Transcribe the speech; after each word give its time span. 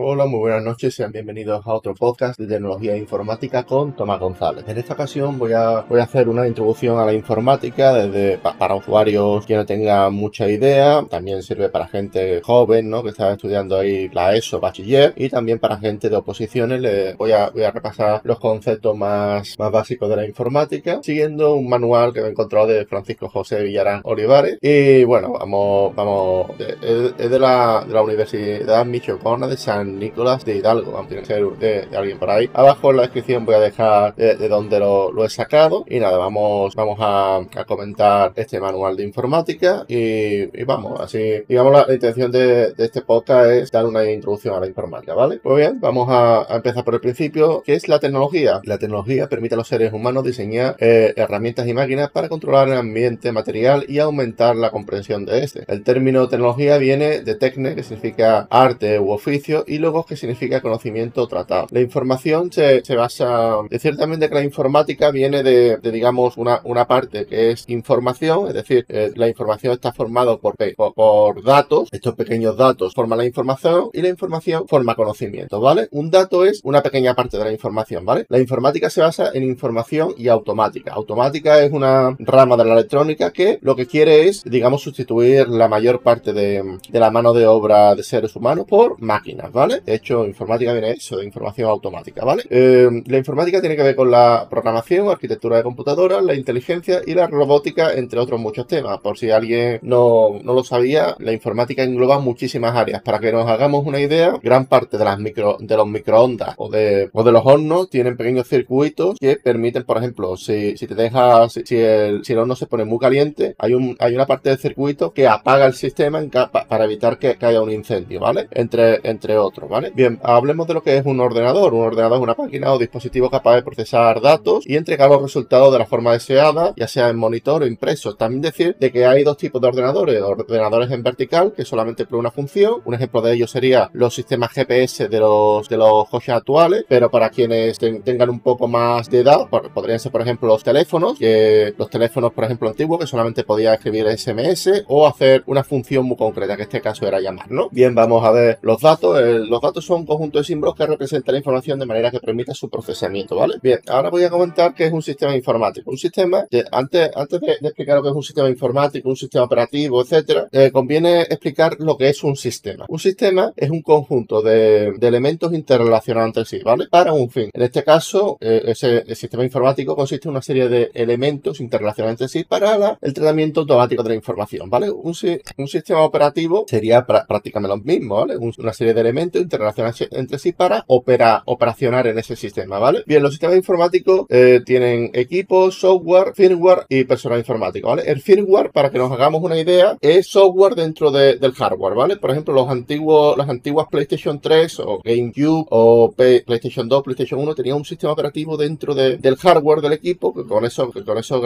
Hola, 0.00 0.26
muy 0.26 0.38
buenas 0.38 0.62
noches, 0.62 0.94
sean 0.94 1.10
bienvenidos 1.10 1.66
a 1.66 1.74
otro 1.74 1.92
podcast 1.92 2.38
de 2.38 2.46
tecnología 2.46 2.96
informática 2.96 3.64
con 3.64 3.96
Tomás 3.96 4.20
González. 4.20 4.64
En 4.68 4.78
esta 4.78 4.94
ocasión 4.94 5.40
voy 5.40 5.54
a, 5.54 5.80
voy 5.80 5.98
a 5.98 6.04
hacer 6.04 6.28
una 6.28 6.46
introducción 6.46 7.00
a 7.00 7.04
la 7.04 7.12
informática 7.12 7.92
desde 7.92 8.38
para 8.38 8.76
usuarios 8.76 9.44
que 9.44 9.56
no 9.56 9.66
tengan 9.66 10.14
mucha 10.14 10.48
idea, 10.48 11.04
también 11.10 11.42
sirve 11.42 11.68
para 11.68 11.88
gente 11.88 12.40
joven, 12.44 12.88
¿no? 12.88 13.02
Que 13.02 13.08
está 13.08 13.32
estudiando 13.32 13.76
ahí 13.76 14.08
la 14.10 14.36
ESO, 14.36 14.60
bachiller, 14.60 15.14
y 15.16 15.28
también 15.30 15.58
para 15.58 15.78
gente 15.78 16.08
de 16.08 16.14
oposiciones. 16.14 16.80
Le 16.80 17.14
voy 17.14 17.32
a, 17.32 17.50
voy 17.50 17.64
a 17.64 17.72
repasar 17.72 18.20
los 18.22 18.38
conceptos 18.38 18.96
más, 18.96 19.58
más 19.58 19.72
básicos 19.72 20.08
de 20.08 20.14
la 20.14 20.24
informática, 20.24 21.00
siguiendo 21.02 21.54
un 21.54 21.68
manual 21.68 22.12
que 22.12 22.20
me 22.20 22.28
he 22.28 22.30
encontrado 22.30 22.68
de 22.68 22.86
Francisco 22.86 23.28
José 23.28 23.64
Villarán 23.64 24.02
Olivares. 24.04 24.58
Y 24.62 25.02
bueno, 25.02 25.32
vamos, 25.32 25.92
vamos, 25.96 26.52
es 26.60 27.30
de, 27.30 27.38
la, 27.40 27.84
de 27.84 27.92
la 27.92 28.02
Universidad 28.02 28.86
Michoacana 28.86 29.48
de 29.48 29.56
San 29.56 29.87
Nicolás 29.96 30.44
de 30.44 30.56
Hidalgo, 30.56 30.96
aunque 30.96 31.22
tiene 31.22 31.26
que 31.26 31.34
ser 31.34 31.88
de, 31.88 31.96
alguien 31.96 32.18
por 32.18 32.30
ahí. 32.30 32.50
Abajo 32.52 32.90
en 32.90 32.96
la 32.96 33.02
descripción 33.02 33.44
voy 33.44 33.54
a 33.54 33.60
dejar 33.60 34.14
de, 34.14 34.48
dónde 34.48 34.78
lo, 34.78 35.24
he 35.24 35.28
sacado. 35.28 35.84
Y 35.88 36.00
nada, 36.00 36.18
vamos, 36.18 36.74
vamos 36.74 36.98
a, 37.00 37.40
comentar 37.66 38.32
este 38.36 38.60
manual 38.60 38.96
de 38.96 39.04
informática 39.04 39.84
y, 39.88 40.46
vamos, 40.64 41.00
así, 41.00 41.42
digamos, 41.48 41.72
la, 41.72 41.92
intención 41.92 42.30
de, 42.30 42.74
este 42.78 43.02
podcast 43.02 43.50
es 43.50 43.70
dar 43.70 43.86
una 43.86 44.10
introducción 44.10 44.54
a 44.54 44.60
la 44.60 44.66
informática, 44.66 45.14
¿vale? 45.14 45.38
Pues 45.42 45.56
bien, 45.56 45.80
vamos 45.80 46.08
a, 46.10 46.46
empezar 46.50 46.84
por 46.84 46.94
el 46.94 47.00
principio, 47.00 47.62
que 47.64 47.74
es 47.74 47.88
la 47.88 47.98
tecnología. 47.98 48.60
La 48.64 48.78
tecnología 48.78 49.28
permite 49.28 49.54
a 49.54 49.58
los 49.58 49.68
seres 49.68 49.92
humanos 49.92 50.24
diseñar 50.24 50.76
eh, 50.78 51.12
herramientas 51.16 51.66
y 51.66 51.74
máquinas 51.74 52.10
para 52.10 52.28
controlar 52.28 52.68
el 52.68 52.74
ambiente 52.74 53.32
material 53.32 53.84
y 53.88 53.98
aumentar 53.98 54.56
la 54.56 54.70
comprensión 54.70 55.24
de 55.24 55.44
este. 55.44 55.64
El 55.68 55.82
término 55.82 56.28
tecnología 56.28 56.78
viene 56.78 57.20
de 57.20 57.34
tecne, 57.34 57.74
que 57.74 57.82
significa 57.82 58.46
arte 58.50 58.98
u 58.98 59.10
oficio, 59.10 59.64
y 59.66 59.77
luego 59.78 60.04
que 60.04 60.16
significa 60.16 60.60
conocimiento 60.60 61.26
tratado. 61.26 61.66
La 61.70 61.80
información 61.80 62.52
se, 62.52 62.82
basa, 62.96 63.56
decir 63.70 63.96
también 63.96 64.20
de 64.20 64.28
que 64.28 64.34
la 64.34 64.44
informática 64.44 65.10
viene 65.10 65.42
de, 65.42 65.78
digamos, 65.78 66.36
una, 66.36 66.60
una 66.64 66.86
parte 66.86 67.26
que 67.26 67.50
es 67.50 67.64
información, 67.68 68.48
es 68.48 68.54
decir, 68.54 68.84
eh, 68.88 69.12
la 69.14 69.28
información 69.28 69.72
está 69.72 69.92
formada 69.92 70.36
por, 70.36 70.56
por, 70.94 71.42
datos, 71.42 71.88
estos 71.92 72.14
pequeños 72.14 72.56
datos 72.56 72.94
forman 72.94 73.18
la 73.18 73.24
información 73.24 73.90
y 73.92 74.02
la 74.02 74.08
información 74.08 74.66
forma 74.66 74.94
conocimiento, 74.94 75.60
¿vale? 75.60 75.88
Un 75.90 76.10
dato 76.10 76.44
es 76.44 76.60
una 76.64 76.82
pequeña 76.82 77.14
parte 77.14 77.38
de 77.38 77.44
la 77.44 77.52
información, 77.52 78.04
¿vale? 78.04 78.26
La 78.28 78.38
informática 78.38 78.90
se 78.90 79.00
basa 79.00 79.30
en 79.32 79.42
información 79.42 80.14
y 80.16 80.28
automática. 80.28 80.92
Automática 80.92 81.62
es 81.62 81.72
una 81.72 82.16
rama 82.18 82.56
de 82.56 82.64
la 82.64 82.74
electrónica 82.74 83.32
que 83.32 83.58
lo 83.62 83.76
que 83.76 83.86
quiere 83.86 84.28
es, 84.28 84.42
digamos, 84.44 84.82
sustituir 84.82 85.48
la 85.48 85.68
mayor 85.68 86.02
parte 86.02 86.32
de, 86.32 86.78
de 86.88 87.00
la 87.00 87.10
mano 87.10 87.32
de 87.32 87.46
obra 87.46 87.94
de 87.94 88.02
seres 88.02 88.34
humanos 88.36 88.66
por 88.66 89.00
máquinas. 89.00 89.52
De 89.66 89.94
hecho, 89.94 90.24
informática 90.24 90.72
viene 90.72 90.92
eso, 90.92 91.16
de 91.16 91.24
información 91.24 91.68
automática, 91.68 92.24
¿vale? 92.24 92.44
Eh, 92.48 92.88
la 93.06 93.18
informática 93.18 93.60
tiene 93.60 93.76
que 93.76 93.82
ver 93.82 93.96
con 93.96 94.10
la 94.10 94.46
programación, 94.48 95.08
arquitectura 95.08 95.56
de 95.56 95.62
computadoras, 95.62 96.22
la 96.22 96.34
inteligencia 96.34 97.00
y 97.04 97.14
la 97.14 97.26
robótica, 97.26 97.92
entre 97.94 98.20
otros 98.20 98.40
muchos 98.40 98.66
temas. 98.66 98.98
Por 99.00 99.18
si 99.18 99.30
alguien 99.30 99.80
no, 99.82 100.40
lo 100.44 100.64
sabía, 100.64 101.16
la 101.18 101.32
informática 101.32 101.82
engloba 101.82 102.20
muchísimas 102.20 102.76
áreas. 102.76 103.02
Para 103.02 103.18
que 103.18 103.32
nos 103.32 103.48
hagamos 103.48 103.86
una 103.86 104.00
idea, 104.00 104.38
gran 104.42 104.66
parte 104.66 104.96
de 104.96 105.04
las 105.04 105.18
micro, 105.18 105.58
los 105.60 105.86
microondas 105.86 106.54
o 106.56 106.68
de, 106.68 107.10
los 107.12 107.42
hornos 107.44 107.90
tienen 107.90 108.16
pequeños 108.16 108.48
circuitos 108.48 109.16
que 109.18 109.36
permiten, 109.36 109.84
por 109.84 109.98
ejemplo, 109.98 110.36
si, 110.36 110.76
si 110.76 110.86
te 110.86 110.94
dejas, 110.94 111.52
si, 111.64 111.76
el, 111.76 112.24
si 112.24 112.32
el 112.32 112.38
horno 112.38 112.56
se 112.56 112.66
pone 112.66 112.84
muy 112.84 112.98
caliente, 112.98 113.54
hay 113.58 113.74
un, 113.74 113.96
hay 113.98 114.14
una 114.14 114.26
parte 114.26 114.48
del 114.50 114.58
circuito 114.58 115.12
que 115.12 115.28
apaga 115.28 115.66
el 115.66 115.74
sistema 115.74 116.22
para 116.68 116.84
evitar 116.84 117.18
que, 117.18 117.36
que 117.36 117.46
haya 117.46 117.60
un 117.60 117.70
incendio, 117.70 118.20
¿vale? 118.20 118.48
Entre, 118.50 119.00
entre 119.08 119.36
otros. 119.36 119.47
¿Vale? 119.68 119.92
Bien, 119.94 120.18
hablemos 120.22 120.66
de 120.66 120.74
lo 120.74 120.82
que 120.82 120.96
es 120.96 121.06
un 121.06 121.20
ordenador. 121.20 121.74
Un 121.74 121.84
ordenador 121.84 122.18
es 122.18 122.22
una 122.22 122.34
máquina 122.34 122.72
o 122.72 122.78
dispositivo 122.78 123.30
capaz 123.30 123.56
de 123.56 123.62
procesar 123.62 124.20
datos 124.20 124.66
y 124.66 124.76
entregar 124.76 125.08
los 125.08 125.22
resultados 125.22 125.72
de 125.72 125.78
la 125.78 125.86
forma 125.86 126.12
deseada, 126.12 126.74
ya 126.76 126.88
sea 126.88 127.08
en 127.08 127.16
monitor 127.16 127.62
o 127.62 127.66
impreso. 127.66 128.14
También 128.14 128.42
decir 128.42 128.76
de 128.78 128.92
que 128.92 129.06
hay 129.06 129.24
dos 129.24 129.36
tipos 129.36 129.60
de 129.60 129.68
ordenadores. 129.68 130.22
Ordenadores 130.22 130.90
en 130.90 131.02
vertical, 131.02 131.52
que 131.56 131.64
solamente 131.64 132.06
por 132.06 132.18
una 132.18 132.30
función. 132.30 132.82
Un 132.84 132.94
ejemplo 132.94 133.20
de 133.22 133.34
ello 133.34 133.46
sería 133.46 133.90
los 133.92 134.14
sistemas 134.14 134.52
GPS 134.52 135.08
de 135.08 135.20
los, 135.20 135.68
de 135.68 135.76
los 135.76 136.08
coches 136.08 136.34
actuales, 136.34 136.84
pero 136.88 137.10
para 137.10 137.30
quienes 137.30 137.78
tengan 137.78 138.30
un 138.30 138.40
poco 138.40 138.68
más 138.68 139.10
de 139.10 139.20
edad, 139.20 139.48
podrían 139.48 139.98
ser, 139.98 140.12
por 140.12 140.22
ejemplo, 140.22 140.48
los 140.48 140.64
teléfonos, 140.64 141.18
que 141.18 141.74
los 141.76 141.90
teléfonos, 141.90 142.32
por 142.32 142.44
ejemplo, 142.44 142.68
antiguos, 142.68 143.00
que 143.00 143.06
solamente 143.06 143.44
podía 143.44 143.74
escribir 143.74 144.06
SMS 144.16 144.84
o 144.86 145.06
hacer 145.06 145.42
una 145.46 145.64
función 145.64 146.04
muy 146.06 146.16
concreta, 146.16 146.56
que 146.56 146.62
en 146.62 146.68
este 146.68 146.80
caso 146.80 147.06
era 147.06 147.20
llamar, 147.20 147.50
¿no? 147.50 147.68
Bien, 147.70 147.94
vamos 147.94 148.24
a 148.24 148.30
ver 148.30 148.58
los 148.62 148.80
datos. 148.80 149.18
Los 149.38 149.60
datos 149.60 149.84
son 149.84 150.00
un 150.00 150.06
conjunto 150.06 150.38
de 150.38 150.44
símbolos 150.44 150.74
que 150.74 150.86
representan 150.86 151.34
la 151.34 151.38
información 151.38 151.78
de 151.78 151.86
manera 151.86 152.10
que 152.10 152.20
permita 152.20 152.54
su 152.54 152.68
procesamiento, 152.68 153.36
¿vale? 153.36 153.54
Bien, 153.62 153.80
ahora 153.88 154.10
voy 154.10 154.24
a 154.24 154.30
comentar 154.30 154.74
qué 154.74 154.86
es 154.86 154.92
un 154.92 155.02
sistema 155.02 155.34
informático. 155.34 155.90
Un 155.90 155.98
sistema, 155.98 156.46
antes, 156.72 157.10
antes 157.14 157.40
de, 157.40 157.52
explicar 157.60 157.96
lo 157.96 158.02
que 158.02 158.08
es 158.10 158.14
un 158.14 158.22
sistema 158.22 158.48
informático, 158.48 159.08
un 159.08 159.16
sistema 159.16 159.44
operativo, 159.44 160.02
etcétera, 160.02 160.48
eh, 160.52 160.70
conviene 160.72 161.22
explicar 161.22 161.76
lo 161.78 161.96
que 161.96 162.08
es 162.08 162.22
un 162.22 162.36
sistema. 162.36 162.86
Un 162.88 162.98
sistema 162.98 163.52
es 163.56 163.70
un 163.70 163.82
conjunto 163.82 164.42
de, 164.42 164.92
elementos 165.00 165.54
interrelacionados 165.54 166.28
entre 166.28 166.44
sí, 166.44 166.60
¿vale? 166.62 166.86
Para 166.90 167.14
un 167.14 167.30
fin. 167.30 167.50
En 167.54 167.62
este 167.62 167.82
caso, 167.82 168.36
eh, 168.40 168.62
ese 168.66 168.98
el 169.06 169.16
sistema 169.16 169.44
informático 169.44 169.96
consiste 169.96 170.28
en 170.28 170.32
una 170.32 170.42
serie 170.42 170.68
de 170.68 170.90
elementos 170.94 171.60
interrelacionados 171.60 172.20
entre 172.20 172.28
sí 172.28 172.44
para 172.44 172.98
el 173.00 173.14
tratamiento 173.14 173.60
automático 173.60 174.02
de 174.02 174.10
la 174.10 174.14
información, 174.14 174.68
¿vale? 174.68 174.90
Un, 174.90 175.14
sistema 175.14 176.02
operativo 176.02 176.64
sería 176.68 177.06
prácticamente 177.06 177.76
lo 177.76 177.82
mismo, 177.82 178.16
¿vale? 178.16 178.36
una 178.36 178.72
serie 178.72 178.94
de 178.94 179.00
elementos 179.00 179.27
interrelacionarse 179.34 180.08
entre 180.12 180.38
sí 180.38 180.52
para 180.52 180.84
operar, 180.86 181.42
operacionar 181.46 182.06
en 182.06 182.18
ese 182.18 182.36
sistema, 182.36 182.78
¿vale? 182.78 183.02
Bien, 183.06 183.22
los 183.22 183.32
sistemas 183.32 183.56
informáticos 183.56 184.26
eh, 184.28 184.60
tienen 184.64 185.10
equipos, 185.12 185.78
software, 185.78 186.32
firmware 186.34 186.86
y 186.88 187.04
personal 187.04 187.38
informático, 187.38 187.88
¿vale? 187.88 188.02
El 188.06 188.20
firmware, 188.20 188.70
para 188.70 188.90
que 188.90 188.98
nos 188.98 189.12
hagamos 189.12 189.42
una 189.42 189.58
idea, 189.58 189.96
es 190.00 190.26
software 190.28 190.74
dentro 190.74 191.10
del 191.10 191.52
hardware, 191.52 191.94
¿vale? 191.94 192.16
Por 192.16 192.30
ejemplo, 192.30 192.54
los 192.54 192.68
antiguos, 192.68 193.36
las 193.36 193.48
antiguas 193.48 193.86
PlayStation 193.90 194.40
3 194.40 194.80
o 194.80 195.00
GameCube 195.04 195.66
o 195.70 196.12
PlayStation 196.12 196.88
2, 196.88 197.02
PlayStation 197.02 197.40
1 197.40 197.54
tenían 197.54 197.76
un 197.76 197.84
sistema 197.84 198.12
operativo 198.12 198.56
dentro 198.56 198.94
del 198.94 199.36
hardware 199.36 199.80
del 199.80 199.92
equipo 199.92 200.34
que 200.34 200.44
con 200.44 200.64
eso, 200.64 200.90
que 200.90 201.04
con 201.04 201.18
eso 201.18 201.42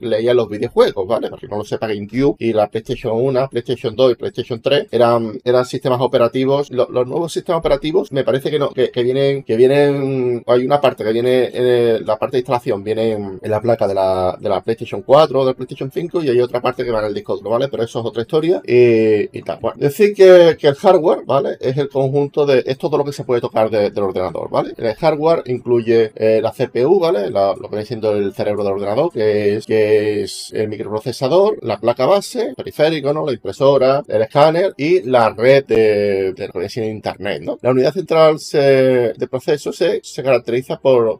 leía 0.00 0.34
los 0.34 0.48
videojuegos, 0.48 1.06
¿vale? 1.06 1.28
Para 1.28 1.40
que 1.40 1.48
no 1.48 1.58
lo 1.58 1.64
sepa, 1.64 1.86
GameCube 1.86 2.36
y 2.38 2.52
la 2.52 2.68
PlayStation 2.68 3.12
1, 3.14 3.48
PlayStation 3.50 3.96
2 3.96 4.12
y 4.12 4.14
PlayStation 4.14 4.60
3 4.60 4.88
eran, 4.90 5.38
eran 5.44 5.64
sistemas 5.64 6.00
operativos. 6.00 6.70
los 6.70 6.88
nuevos 7.06 7.25
sistemas 7.32 7.60
operativos 7.60 8.12
me 8.12 8.24
parece 8.24 8.50
que 8.50 8.58
no, 8.58 8.70
que, 8.70 8.90
vienen, 9.02 9.42
que 9.42 9.56
vienen, 9.56 10.42
hay 10.46 10.64
una 10.64 10.80
parte 10.80 11.04
que 11.04 11.12
viene, 11.12 11.50
en 11.52 12.06
la 12.06 12.16
parte 12.16 12.36
de 12.36 12.40
instalación 12.40 12.82
viene 12.84 13.12
en, 13.12 13.40
la 13.42 13.60
placa 13.60 13.86
de 13.86 13.94
la, 13.94 14.36
de 14.40 14.48
la 14.48 14.60
PlayStation 14.60 15.02
4 15.02 15.40
o 15.40 15.46
de 15.46 15.54
PlayStation 15.54 15.90
5 15.90 16.22
y 16.22 16.30
hay 16.30 16.40
otra 16.40 16.60
parte 16.60 16.84
que 16.84 16.90
va 16.90 17.00
en 17.00 17.06
el 17.06 17.14
disco 17.14 17.36
duro, 17.36 17.50
¿vale? 17.50 17.68
Pero 17.68 17.82
eso 17.82 18.00
es 18.00 18.06
otra 18.06 18.22
historia 18.22 18.62
y, 18.64 19.42
tal. 19.42 19.58
Bueno, 19.60 19.76
decir 19.78 20.14
que, 20.14 20.56
el 20.60 20.74
hardware, 20.74 21.24
¿vale? 21.24 21.56
Es 21.60 21.76
el 21.76 21.88
conjunto 21.88 22.44
de, 22.44 22.62
es 22.66 22.78
todo 22.78 22.98
lo 22.98 23.04
que 23.04 23.12
se 23.12 23.24
puede 23.24 23.40
tocar 23.40 23.70
del 23.70 23.98
ordenador, 23.98 24.50
¿vale? 24.50 24.74
El 24.76 24.94
hardware 24.94 25.42
incluye 25.46 26.12
eh, 26.14 26.40
la 26.42 26.52
CPU, 26.52 26.98
¿vale? 26.98 27.30
lo 27.30 27.54
que 27.54 27.68
viene 27.68 27.84
siendo 27.84 28.12
el 28.12 28.32
cerebro 28.34 28.64
del 28.64 28.74
ordenador, 28.74 29.12
que 29.12 29.56
es, 29.56 29.66
que 29.66 30.22
es 30.22 30.52
el 30.52 30.68
microprocesador, 30.68 31.58
la 31.62 31.78
placa 31.78 32.06
base, 32.06 32.54
periférico, 32.56 33.12
¿no? 33.12 33.26
La 33.26 33.32
impresora, 33.32 34.02
el 34.08 34.22
escáner 34.22 34.74
y 34.76 35.02
la 35.02 35.30
red 35.30 35.64
de, 35.66 36.32
de, 36.32 36.48
de 36.48 36.86
internet, 36.86 37.15
La 37.62 37.70
unidad 37.70 37.92
central 37.92 38.36
de 38.52 39.28
proceso 39.30 39.72
se, 39.72 40.00
caracteriza 40.22 40.78
por, 40.78 41.18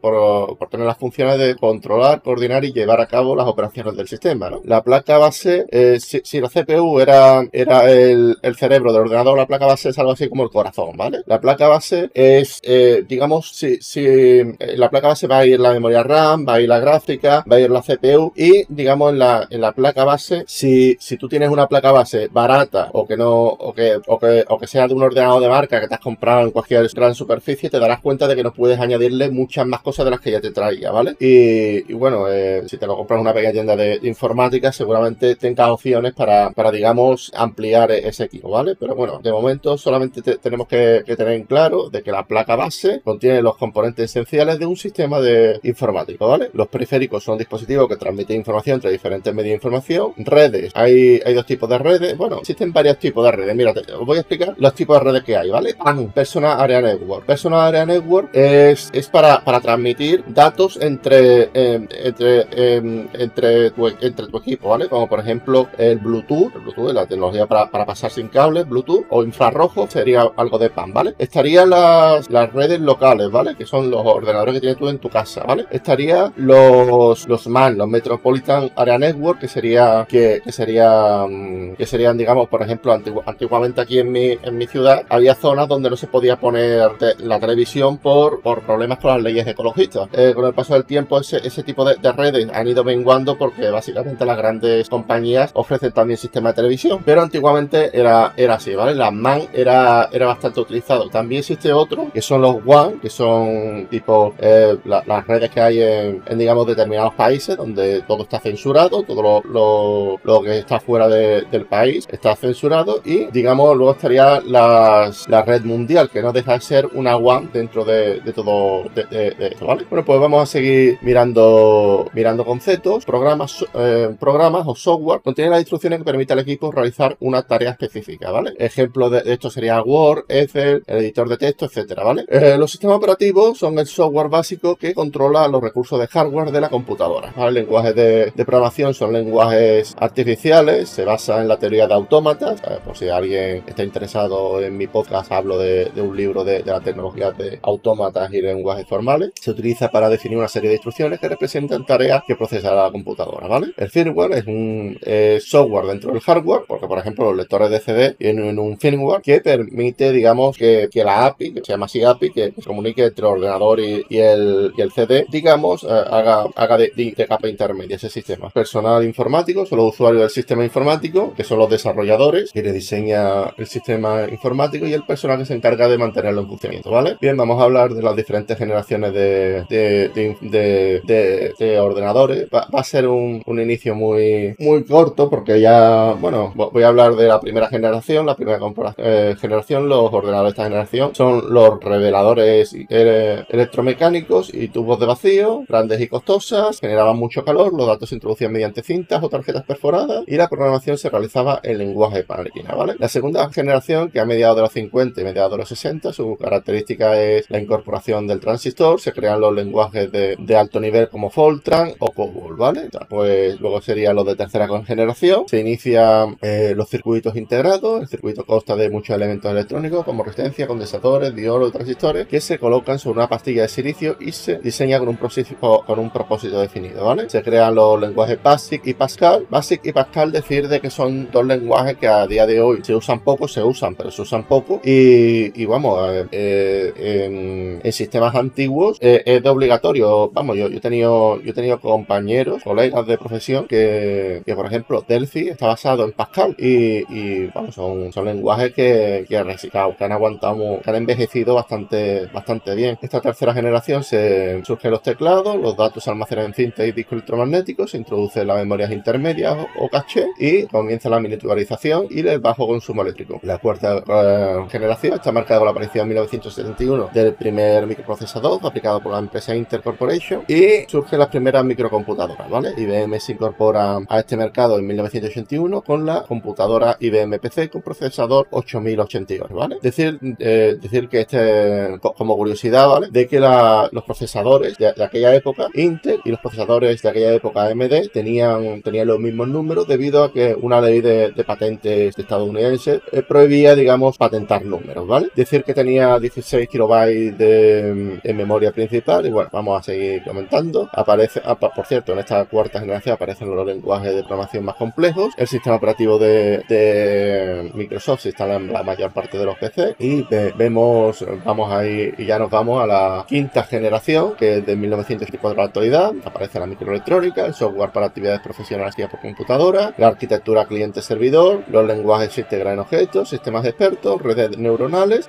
tener 0.69 0.85
las 0.85 0.97
funciones 0.97 1.37
de 1.37 1.55
controlar, 1.55 2.21
coordinar 2.21 2.65
y 2.65 2.73
llevar 2.73 3.01
a 3.01 3.07
cabo 3.07 3.35
las 3.35 3.47
operaciones 3.47 3.95
del 3.95 4.07
sistema. 4.07 4.51
La 4.63 4.83
placa 4.83 5.17
base, 5.17 5.65
eh, 5.69 5.99
si, 5.99 6.41
la 6.41 6.49
CPU 6.49 6.99
era, 6.99 7.43
era 7.51 7.91
el, 7.91 8.37
cerebro 8.57 8.91
del 8.91 9.03
ordenador, 9.03 9.37
la 9.37 9.45
placa 9.45 9.65
base 9.65 9.89
es 9.89 9.99
algo 9.99 10.11
así 10.11 10.29
como 10.29 10.43
el 10.43 10.49
corazón, 10.49 10.95
¿vale? 10.95 11.21
La 11.25 11.39
placa 11.39 11.67
base 11.67 12.09
es, 12.13 12.59
eh, 12.63 13.03
digamos, 13.07 13.51
si, 13.55 13.77
si 13.81 14.05
eh, 14.05 14.55
la 14.75 14.89
placa 14.89 15.09
base 15.09 15.27
va 15.27 15.39
a 15.39 15.45
ir 15.45 15.59
la 15.59 15.73
memoria 15.73 16.03
RAM, 16.03 16.45
va 16.47 16.55
a 16.55 16.61
ir 16.61 16.69
la 16.69 16.79
gráfica, 16.79 17.43
va 17.49 17.57
a 17.57 17.59
ir 17.59 17.69
la 17.69 17.81
CPU 17.81 18.33
y, 18.35 18.65
digamos, 18.69 19.13
en 19.13 19.19
la, 19.19 19.47
en 19.49 19.61
la 19.61 19.71
placa 19.73 20.03
base, 20.03 20.43
si, 20.47 20.97
si 20.99 21.17
tú 21.17 21.27
tienes 21.27 21.49
una 21.49 21.67
placa 21.67 21.91
base 21.91 22.29
barata 22.31 22.89
o 22.93 23.07
que 23.07 23.17
no, 23.17 23.31
o 23.31 23.73
que, 23.73 23.99
o 24.07 24.19
que, 24.19 24.45
o 24.47 24.57
que 24.57 24.67
sea 24.67 24.87
de 24.87 24.93
un 24.93 25.03
ordenador 25.03 25.41
de 25.41 25.49
marca 25.49 25.79
que 25.79 25.86
te 25.87 25.95
has 25.95 26.01
comprado 26.01 26.41
en 26.41 26.51
cualquier 26.51 26.87
gran 26.93 27.15
superficie, 27.15 27.69
te 27.69 27.79
darás 27.79 28.01
cuenta 28.01 28.27
de 28.27 28.35
que 28.35 28.43
no 28.43 28.53
puedes 28.53 28.79
añadirle 28.79 29.29
muchas 29.29 29.65
más 29.65 29.81
cosas 29.81 30.05
de 30.05 30.11
las 30.11 30.19
que 30.19 30.31
ya 30.31 30.41
te 30.41 30.51
traía, 30.51 30.91
¿vale? 30.91 31.15
Y, 31.19 31.93
bueno, 31.93 32.27
eh, 32.29 32.63
si 32.67 32.77
te 32.77 32.87
lo 32.87 32.95
compras 32.95 33.17
en 33.17 33.21
una 33.21 33.33
pequeña 33.33 33.53
tienda 33.53 33.75
de, 33.75 33.99
informática, 34.03 34.71
seguramente 34.71 35.35
tengas 35.35 35.69
opciones 35.69 36.13
para, 36.13 36.51
para, 36.51 36.71
digamos, 36.71 37.31
ampliar 37.35 37.91
ese 37.91 38.25
equipo, 38.25 38.49
¿vale? 38.49 38.75
Pero 38.75 38.95
bueno, 38.95 39.19
de 39.19 39.31
momento 39.31 39.77
solamente 39.77 40.21
tenemos 40.37 40.67
que, 40.67 41.03
tener 41.17 41.33
en 41.33 41.43
claro 41.43 41.89
de 41.89 42.03
que 42.03 42.11
la 42.11 42.27
placa 42.27 42.55
base 42.55 43.01
contiene 43.03 43.41
los 43.41 43.57
componentes 43.57 44.05
esenciales 44.05 44.59
de 44.59 44.65
un 44.65 44.77
sistema 44.77 45.19
de 45.19 45.59
informático, 45.63 46.27
¿vale? 46.27 46.49
Los 46.53 46.67
periféricos 46.67 47.23
son 47.23 47.37
dispositivos 47.37 47.87
que 47.87 47.95
transmiten 47.95 48.37
información 48.37 48.75
entre 48.75 48.91
diferentes 48.91 49.33
medios 49.33 49.49
de 49.49 49.55
información. 49.55 50.13
Redes, 50.17 50.71
hay, 50.75 51.21
hay 51.25 51.33
dos 51.33 51.45
tipos 51.45 51.69
de 51.69 51.77
redes. 51.77 52.17
Bueno, 52.17 52.39
existen 52.39 52.71
varios 52.71 52.99
tipos 52.99 53.23
de 53.25 53.31
redes. 53.31 53.55
Mira, 53.55 53.71
os 53.71 54.05
voy 54.05 54.17
a 54.17 54.21
explicar 54.21 54.55
los 54.57 54.73
tipos 54.73 54.97
de 54.97 55.03
redes 55.03 55.23
que 55.23 55.35
hay, 55.35 55.49
¿vale? 55.49 55.75
PAN, 55.77 56.11
Personal 56.11 56.59
Area 56.59 56.81
Network. 56.81 57.25
Personal 57.25 57.61
Area 57.61 57.85
Network 57.85 58.29
es, 58.33 58.89
es 58.93 59.07
para, 59.07 59.43
para 59.43 59.61
transmitir 59.61 60.23
datos 60.27 60.77
entre, 60.81 61.49
em, 61.53 61.87
entre, 61.91 62.47
em, 62.51 63.07
entre, 63.13 63.71
tu, 63.71 63.87
entre 63.87 64.27
tu 64.27 64.37
equipo, 64.37 64.69
¿vale? 64.69 64.87
Como 64.89 65.07
por 65.07 65.19
ejemplo 65.19 65.67
el 65.77 65.97
Bluetooth, 65.99 66.55
el 66.55 66.61
Bluetooth, 66.61 66.93
la 66.93 67.05
tecnología 67.05 67.45
para, 67.45 67.69
para 67.69 67.85
pasar 67.85 68.11
sin 68.11 68.27
cables, 68.27 68.67
Bluetooth 68.67 69.05
o 69.09 69.23
infrarrojo 69.23 69.87
sería 69.87 70.29
algo 70.35 70.57
de 70.57 70.69
PAN, 70.69 70.93
¿vale? 70.93 71.15
Estarían 71.17 71.69
las, 71.69 72.29
las 72.29 72.51
redes 72.53 72.79
locales, 72.79 73.31
¿vale? 73.31 73.55
Que 73.55 73.65
son 73.65 73.89
los 73.89 74.01
ordenadores 74.05 74.55
que 74.55 74.61
tienes 74.61 74.77
tú 74.77 74.89
en 74.89 74.99
tu 74.99 75.09
casa, 75.09 75.43
¿vale? 75.43 75.65
Estaría 75.71 76.31
los, 76.35 77.27
los 77.27 77.47
MAN, 77.47 77.77
los 77.77 77.87
Metropolitan 77.87 78.71
Area 78.75 78.97
Network, 78.97 79.39
que 79.39 79.47
sería, 79.47 80.05
que, 80.07 80.41
que 80.43 80.51
sería, 80.51 81.25
mm, 81.27 81.75
que 81.75 81.85
serían, 81.85 82.17
digamos, 82.17 82.47
por 82.49 82.61
ejemplo, 82.61 82.93
antiguamente 83.25 83.81
aquí 83.81 83.99
en 83.99 84.11
mi, 84.11 84.37
en 84.41 84.57
mi 84.57 84.67
ciudad 84.67 85.03
había 85.09 85.35
zonas 85.35 85.56
donde 85.65 85.89
no 85.89 85.95
se 85.95 86.07
podía 86.07 86.39
poner 86.39 86.91
la 87.19 87.39
televisión 87.39 87.97
por, 87.97 88.41
por 88.41 88.61
problemas 88.61 88.99
con 88.99 89.11
las 89.11 89.21
leyes 89.21 89.47
ecologistas. 89.47 90.09
Eh, 90.13 90.33
con 90.35 90.45
el 90.45 90.53
paso 90.53 90.73
del 90.73 90.85
tiempo 90.85 91.19
ese, 91.19 91.37
ese 91.45 91.63
tipo 91.63 91.85
de, 91.85 91.95
de, 91.95 92.11
redes 92.11 92.47
han 92.53 92.67
ido 92.67 92.83
menguando 92.83 93.37
porque 93.37 93.69
básicamente 93.69 94.25
las 94.25 94.37
grandes 94.37 94.89
compañías 94.89 95.51
ofrecen 95.53 95.91
también 95.91 96.17
sistemas 96.17 96.53
de 96.53 96.57
televisión, 96.57 97.01
pero 97.05 97.21
antiguamente 97.21 97.97
era, 97.97 98.33
era 98.35 98.55
así, 98.55 98.75
¿vale? 98.75 98.93
La 98.93 99.11
MAN 99.11 99.47
era, 99.53 100.09
era 100.11 100.27
bastante 100.27 100.59
utilizado. 100.59 101.09
También 101.09 101.39
existe 101.39 101.71
otro, 101.71 102.11
que 102.13 102.21
son 102.21 102.41
los 102.41 102.57
WAN, 102.65 102.99
que 102.99 103.09
son 103.09 103.87
tipo 103.89 104.33
eh, 104.39 104.77
las 104.83 105.27
redes 105.27 105.49
que 105.49 105.61
hay 105.61 105.81
en, 105.81 106.37
digamos, 106.37 106.67
determinados 106.67 107.13
países 107.13 107.57
donde 107.57 108.01
todo 108.01 108.23
está 108.23 108.39
censurado, 108.39 109.03
todo 109.03 109.43
lo, 109.43 110.19
lo, 110.23 110.41
que 110.41 110.59
está 110.59 110.79
fuera 110.79 111.07
de, 111.07 111.43
del 111.51 111.65
país 111.65 112.07
está 112.11 112.35
censurado 112.35 113.01
y, 113.03 113.25
digamos, 113.25 113.75
luego 113.75 113.93
estaría 113.93 114.41
las, 114.41 115.27
la 115.27 115.43
red 115.47 115.63
mundial, 115.63 116.09
que 116.09 116.21
no 116.21 116.31
deja 116.33 116.53
de 116.53 116.61
ser 116.61 116.89
una 116.93 117.17
WAN 117.17 117.49
dentro 117.53 117.85
de, 117.85 118.21
todo 118.35 118.83
de, 118.93 119.35
esto, 119.39 119.65
¿vale? 119.65 119.85
Bueno, 119.89 120.05
pues 120.05 120.19
vamos 120.19 120.43
a 120.43 120.45
seguir 120.45 120.99
mirando, 121.01 122.09
mirando 122.13 122.45
conceptos, 122.45 123.05
programas, 123.05 123.65
eh, 123.73 124.15
programas 124.19 124.63
o 124.67 124.75
software, 124.75 125.21
contiene 125.21 125.49
las 125.49 125.61
instrucciones 125.61 125.99
que 125.99 126.05
permite 126.05 126.33
al 126.33 126.39
equipo 126.39 126.71
realizar 126.71 127.15
una 127.21 127.41
tarea 127.41 127.71
específica, 127.71 128.31
¿vale? 128.31 128.53
Ejemplo 128.59 129.09
de 129.09 129.23
esto 129.25 129.49
sería 129.49 129.81
Word, 129.81 130.25
Excel, 130.27 130.83
el 130.85 130.97
editor 130.97 131.29
de 131.29 131.37
texto, 131.37 131.65
etcétera, 131.65 132.03
¿vale? 132.03 132.25
Eh, 132.27 132.57
los 132.57 132.71
sistemas 132.71 132.97
operativos 132.97 133.57
son 133.57 133.79
el 133.79 133.87
software 133.87 134.27
básico 134.27 134.75
que 134.75 134.93
controla 134.93 135.47
los 135.47 135.61
recursos 135.61 135.99
de 135.99 136.07
hardware 136.07 136.51
de 136.51 136.61
la 136.61 136.69
computadora. 136.69 137.33
¿vale? 137.35 137.61
Lenguajes 137.61 137.95
de, 137.95 138.33
programación 138.45 138.93
son 138.93 139.13
lenguajes 139.13 139.95
artificiales, 139.99 140.89
se 140.89 141.05
basa 141.05 141.41
en 141.41 141.47
la 141.47 141.57
teoría 141.57 141.87
de 141.87 141.93
autómatas. 141.93 142.61
Por 142.85 142.97
si 142.97 143.09
alguien 143.09 143.63
está 143.67 143.83
interesado 143.83 144.61
en 144.61 144.77
mi 144.77 144.87
podcast, 144.87 145.31
hablo 145.37 145.57
de, 145.57 145.91
un 145.97 146.15
libro 146.15 146.43
de, 146.43 146.63
de, 146.63 146.71
la 146.71 146.81
tecnología 146.81 147.31
de 147.31 147.59
autómatas 147.61 148.33
y 148.33 148.41
lenguajes 148.41 148.87
formales. 148.87 149.31
Se 149.39 149.51
utiliza 149.51 149.89
para 149.89 150.09
definir 150.09 150.37
una 150.37 150.47
serie 150.47 150.69
de 150.69 150.75
instrucciones 150.75 151.19
que 151.19 151.29
representan 151.29 151.85
tareas 151.85 152.23
que 152.27 152.35
procesa 152.35 152.73
la 152.73 152.91
computadora, 152.91 153.47
¿vale? 153.47 153.73
El 153.77 153.89
firmware 153.89 154.33
es 154.33 154.47
un 154.47 154.97
eh, 155.01 155.39
software 155.43 155.85
dentro 155.85 156.11
del 156.11 156.21
hardware, 156.21 156.61
porque 156.67 156.87
por 156.87 156.99
ejemplo 156.99 157.25
los 157.25 157.37
lectores 157.37 157.69
de 157.69 157.79
CD 157.79 158.13
tienen 158.13 158.59
un 158.59 158.77
firmware 158.77 159.21
que 159.21 159.41
permite, 159.41 160.11
digamos, 160.11 160.57
que, 160.57 160.89
que 160.91 161.03
la 161.03 161.25
API, 161.25 161.53
que 161.53 161.61
se 161.63 161.73
llama 161.73 161.85
así 161.85 162.03
API, 162.03 162.31
que 162.31 162.53
se 162.55 162.63
comunique 162.63 163.05
entre 163.05 163.25
el 163.25 163.33
ordenador 163.33 163.79
y, 163.79 164.05
y, 164.09 164.17
el, 164.17 164.71
y 164.77 164.81
el, 164.81 164.91
CD, 164.91 165.25
digamos, 165.29 165.83
eh, 165.83 165.87
haga, 165.89 166.45
haga 166.55 166.77
de, 166.77 166.91
de, 166.95 167.27
capa 167.27 167.47
intermedia 167.47 167.95
ese 167.95 168.09
sistema. 168.09 168.49
Personal 168.49 169.03
informático 169.03 169.65
son 169.65 169.79
los 169.79 169.93
usuarios 169.93 170.21
del 170.21 170.29
sistema 170.29 170.63
informático, 170.63 171.33
que 171.35 171.43
son 171.43 171.59
los 171.59 171.69
desarrolladores, 171.69 172.51
que 172.51 172.63
le 172.63 172.71
diseña 172.71 173.53
el 173.57 173.67
sistema 173.67 174.27
informático 174.29 174.85
y 174.85 174.93
el 174.93 175.03
personal 175.03 175.26
que 175.35 175.45
se 175.45 175.55
encarga 175.55 175.87
de 175.87 175.97
mantenerlo 175.97 176.41
en 176.41 176.47
funcionamiento, 176.47 176.91
¿vale? 176.91 177.17
Bien, 177.19 177.35
vamos 177.35 177.59
a 177.59 177.65
hablar 177.65 177.93
de 177.93 178.01
las 178.01 178.15
diferentes 178.15 178.57
generaciones 178.57 179.13
de, 179.13 179.63
de, 179.69 181.53
de 181.57 181.79
ordenadores. 181.79 182.47
Va, 182.53 182.67
a 182.71 182.83
ser 182.83 183.07
un, 183.07 183.41
inicio 183.47 183.95
muy, 183.95 184.55
muy 184.59 184.83
corto 184.85 185.29
porque 185.29 185.59
ya, 185.59 186.13
bueno, 186.13 186.53
voy 186.55 186.83
a 186.83 186.87
hablar 186.87 187.15
de 187.15 187.27
la 187.27 187.39
primera 187.39 187.67
generación, 187.67 188.25
la 188.25 188.35
primera 188.35 188.59
eh, 188.97 189.35
generación, 189.39 189.89
los 189.89 190.13
ordenadores 190.13 190.53
de 190.53 190.61
esta 190.61 190.63
generación 190.65 191.15
son 191.15 191.53
los 191.53 191.83
reveladores 191.83 192.75
eh, 192.89 193.43
electromecánicos 193.49 194.53
y 194.53 194.67
tubos 194.69 194.99
de 194.99 195.05
vacío, 195.07 195.63
grandes 195.67 195.99
y 196.01 196.07
costosas, 196.07 196.79
generaban 196.79 197.17
mucho 197.17 197.43
calor, 197.43 197.73
los 197.73 197.87
datos 197.87 198.09
se 198.09 198.15
introducían 198.15 198.51
mediante 198.51 198.83
cintas 198.83 199.23
o 199.23 199.29
tarjetas 199.29 199.63
perforadas 199.63 200.23
y 200.27 200.35
la 200.35 200.47
programación 200.47 200.97
se 200.97 201.09
realizaba 201.09 201.59
en 201.63 201.79
lenguaje 201.79 202.25
máquina, 202.27 202.75
¿vale? 202.75 202.95
La 202.99 203.07
segunda 203.07 203.49
generación, 203.49 204.11
que 204.11 204.19
a 204.19 204.25
mediados 204.25 204.55
de 204.55 204.61
los 204.61 204.71
50 204.71 205.16
y 205.21 205.23
mediados 205.23 205.51
de 205.51 205.57
los 205.57 205.69
60, 205.69 206.13
su 206.13 206.37
característica 206.37 207.19
es 207.21 207.49
la 207.49 207.59
incorporación 207.59 208.27
del 208.27 208.39
transistor, 208.39 208.99
se 208.99 209.13
crean 209.13 209.41
los 209.41 209.53
lenguajes 209.53 210.11
de, 210.11 210.35
de 210.37 210.55
alto 210.55 210.79
nivel 210.79 211.09
como 211.09 211.29
Fortran 211.29 211.93
o 211.99 212.11
COBOL, 212.11 212.55
¿vale? 212.55 212.89
Pues 213.09 213.59
luego 213.59 213.81
serían 213.81 214.15
los 214.15 214.25
de 214.25 214.35
tercera 214.35 214.67
generación, 214.83 215.43
se 215.47 215.59
inician 215.59 216.37
eh, 216.41 216.73
los 216.75 216.89
circuitos 216.89 217.35
integrados, 217.35 218.01
el 218.01 218.07
circuito 218.07 218.45
consta 218.45 218.75
de 218.75 218.89
muchos 218.89 219.15
elementos 219.15 219.51
electrónicos 219.51 220.05
como 220.05 220.23
resistencia, 220.23 220.67
condensadores, 220.67 221.35
diodos, 221.35 221.71
transistores, 221.71 222.27
que 222.27 222.41
se 222.41 222.59
colocan 222.59 222.99
sobre 222.99 223.19
una 223.19 223.29
pastilla 223.29 223.63
de 223.63 223.67
silicio 223.69 224.17
y 224.19 224.31
se 224.31 224.59
diseña 224.59 224.99
con 224.99 225.07
un, 225.09 225.17
con 225.17 225.99
un 225.99 226.09
propósito 226.11 226.59
definido, 226.59 227.05
¿vale? 227.05 227.29
Se 227.29 227.41
crean 227.41 227.75
los 227.75 227.99
lenguajes 227.99 228.41
BASIC 228.41 228.85
y 228.87 228.93
Pascal. 228.93 229.47
BASIC 229.49 229.85
y 229.85 229.93
Pascal 229.93 230.31
decir 230.31 230.67
de 230.67 230.79
que 230.79 230.89
son 230.89 231.29
dos 231.31 231.45
lenguajes 231.45 231.97
que 231.97 232.07
a 232.07 232.27
día 232.27 232.45
de 232.45 232.61
hoy 232.61 232.79
se 232.83 232.95
usan 232.95 233.19
poco, 233.21 233.47
se 233.47 233.63
usan, 233.63 233.95
pero 233.95 234.11
se 234.11 234.21
usan 234.21 234.47
poco. 234.47 234.81
Y 235.07 235.65
vamos, 235.65 236.27
eh, 236.31 237.79
en, 237.83 237.91
sistemas 237.91 238.35
antiguos 238.35 238.97
eh, 239.01 239.23
es 239.25 239.41
de 239.41 239.49
obligatorio. 239.49 240.29
Vamos, 240.31 240.57
yo, 240.57 240.67
yo, 240.67 240.77
he 240.77 240.81
tenido, 240.81 241.41
yo 241.41 241.51
he 241.51 241.53
tenido 241.53 241.79
compañeros, 241.79 242.63
colegas 242.63 243.07
de 243.07 243.17
profesión 243.17 243.65
que, 243.67 244.43
que 244.45 244.55
por 244.55 244.65
ejemplo, 244.65 245.03
Delphi 245.07 245.49
está 245.49 245.67
basado 245.67 246.03
en 246.03 246.11
Pascal 246.11 246.55
y, 246.59 247.45
vamos, 247.47 247.75
son, 247.75 248.11
son 248.11 248.25
lenguajes 248.25 248.73
que, 248.73 249.25
que, 249.27 249.57
que 249.97 250.03
han 250.03 250.11
aguantado, 250.11 250.81
que 250.81 250.89
han 250.89 250.95
envejecido 250.95 251.55
bastante, 251.55 252.27
bastante 252.27 252.75
bien. 252.75 252.97
Esta 253.01 253.21
tercera 253.21 253.53
generación 253.53 254.03
se 254.03 254.63
surgen 254.65 254.91
los 254.91 255.01
teclados, 255.01 255.55
los 255.55 255.75
datos 255.77 256.03
se 256.03 256.09
almacenan 256.09 256.47
en 256.47 256.53
cinta 256.53 256.85
y 256.85 256.91
discos 256.91 257.13
electromagnéticos, 257.13 257.91
se 257.91 257.97
introduce 257.97 258.43
las 258.45 258.57
memorias 258.57 258.91
intermedias 258.91 259.57
o 259.79 259.89
caché 259.89 260.27
y 260.37 260.63
comienza 260.67 261.09
la 261.09 261.19
miniaturización 261.19 262.07
y 262.09 262.19
el 262.27 262.39
bajo 262.39 262.67
consumo 262.67 263.01
eléctrico. 263.01 263.39
La 263.43 263.57
cuarta 263.57 263.97
uh, 263.97 264.69
generación 264.69 264.96
está 265.03 265.31
marcada 265.31 265.59
con 265.59 265.65
la 265.65 265.71
aparición 265.71 266.03
en 266.03 266.09
1971 266.09 267.09
del 267.13 267.33
primer 267.33 267.85
microprocesador 267.85 268.59
fabricado 268.59 269.01
por 269.01 269.11
la 269.11 269.19
empresa 269.19 269.55
Intel 269.55 269.81
Corporation 269.81 270.43
y 270.47 270.87
surgen 270.87 271.19
las 271.19 271.27
primeras 271.29 271.63
microcomputadoras, 271.63 272.49
¿vale? 272.49 272.73
IBM 272.75 273.19
se 273.19 273.33
incorpora 273.33 273.99
a 274.07 274.19
este 274.19 274.35
mercado 274.35 274.77
en 274.79 274.87
1981 274.87 275.81
con 275.81 276.05
la 276.05 276.23
computadora 276.23 276.97
IBM 276.99 277.39
PC 277.39 277.69
con 277.69 277.81
procesador 277.81 278.47
8088, 278.51 279.53
¿vale? 279.53 279.77
Decir, 279.81 280.19
eh, 280.39 280.77
decir 280.81 281.07
que 281.09 281.21
este, 281.21 281.99
como 281.99 282.35
curiosidad, 282.35 282.87
¿vale? 282.87 283.07
De 283.11 283.27
que 283.27 283.39
los 283.39 284.03
procesadores 284.03 284.77
de, 284.77 284.93
de, 284.93 285.03
aquella 285.03 285.33
época, 285.35 285.67
Intel 285.75 286.21
y 286.25 286.31
los 286.31 286.39
procesadores 286.39 287.01
de 287.01 287.09
aquella 287.09 287.33
época 287.33 287.67
AMD 287.67 288.09
tenían, 288.11 288.81
tenían 288.81 289.07
los 289.07 289.19
mismos 289.19 289.47
números 289.47 289.87
debido 289.87 290.23
a 290.23 290.33
que 290.33 290.55
una 290.59 290.81
ley 290.81 291.01
de, 291.01 291.31
de 291.31 291.43
patentes 291.43 292.17
estadounidense 292.17 293.01
eh, 293.11 293.23
prohibía, 293.23 293.75
digamos, 293.75 294.17
patentar 294.17 294.65
números, 294.65 294.86
Decir 295.35 295.63
que 295.63 295.73
tenía 295.73 296.19
16 296.19 296.67
kilobytes 296.69 297.37
de, 297.37 298.33
memoria 298.33 298.71
principal 298.71 299.25
y 299.25 299.31
bueno, 299.31 299.49
vamos 299.51 299.79
a 299.79 299.83
seguir 299.83 300.23
comentando. 300.23 300.89
Aparece, 300.93 301.41
ah, 301.43 301.55
por 301.55 301.85
cierto, 301.85 302.13
en 302.13 302.19
esta 302.19 302.45
cuarta 302.45 302.79
generación 302.79 303.15
aparecen 303.15 303.53
los 303.53 303.65
lenguajes 303.65 304.13
de 304.13 304.21
programación 304.23 304.65
más 304.65 304.75
complejos. 304.75 305.33
El 305.37 305.47
sistema 305.47 305.77
operativo 305.77 306.17
de, 306.19 307.71
Microsoft 307.73 308.21
se 308.21 308.29
instala 308.29 308.55
en 308.55 308.71
la 308.71 308.83
mayor 308.83 309.11
parte 309.11 309.37
de 309.37 309.45
los 309.45 309.57
PC 309.57 309.95
y 309.99 310.23
ve, 310.23 310.53
vemos, 310.55 311.25
vamos 311.43 311.71
ahí 311.71 312.13
y 312.17 312.25
ya 312.25 312.39
nos 312.39 312.49
vamos 312.49 312.83
a 312.83 312.87
la 312.87 313.25
quinta 313.27 313.63
generación 313.63 314.35
que 314.35 314.57
es 314.57 314.65
de 314.65 314.75
1984 314.75 315.59
a 315.59 315.63
la 315.63 315.67
actualidad. 315.67 316.13
Aparece 316.25 316.59
la 316.59 316.67
microelectrónica, 316.67 317.45
el 317.45 317.53
software 317.53 317.91
para 317.91 318.07
actividades 318.07 318.41
profesionales 318.41 318.95
guiadas 318.95 319.11
por 319.11 319.21
computadora, 319.21 319.93
la 319.97 320.07
arquitectura 320.07 320.65
cliente-servidor, 320.65 321.63
los 321.69 321.85
lenguajes 321.85 322.33
se 322.33 322.45
en 322.51 322.79
objetos, 322.79 323.29
sistemas 323.29 323.65
expertos, 323.65 324.21
redes 324.21 324.57
neuronales 324.57 324.76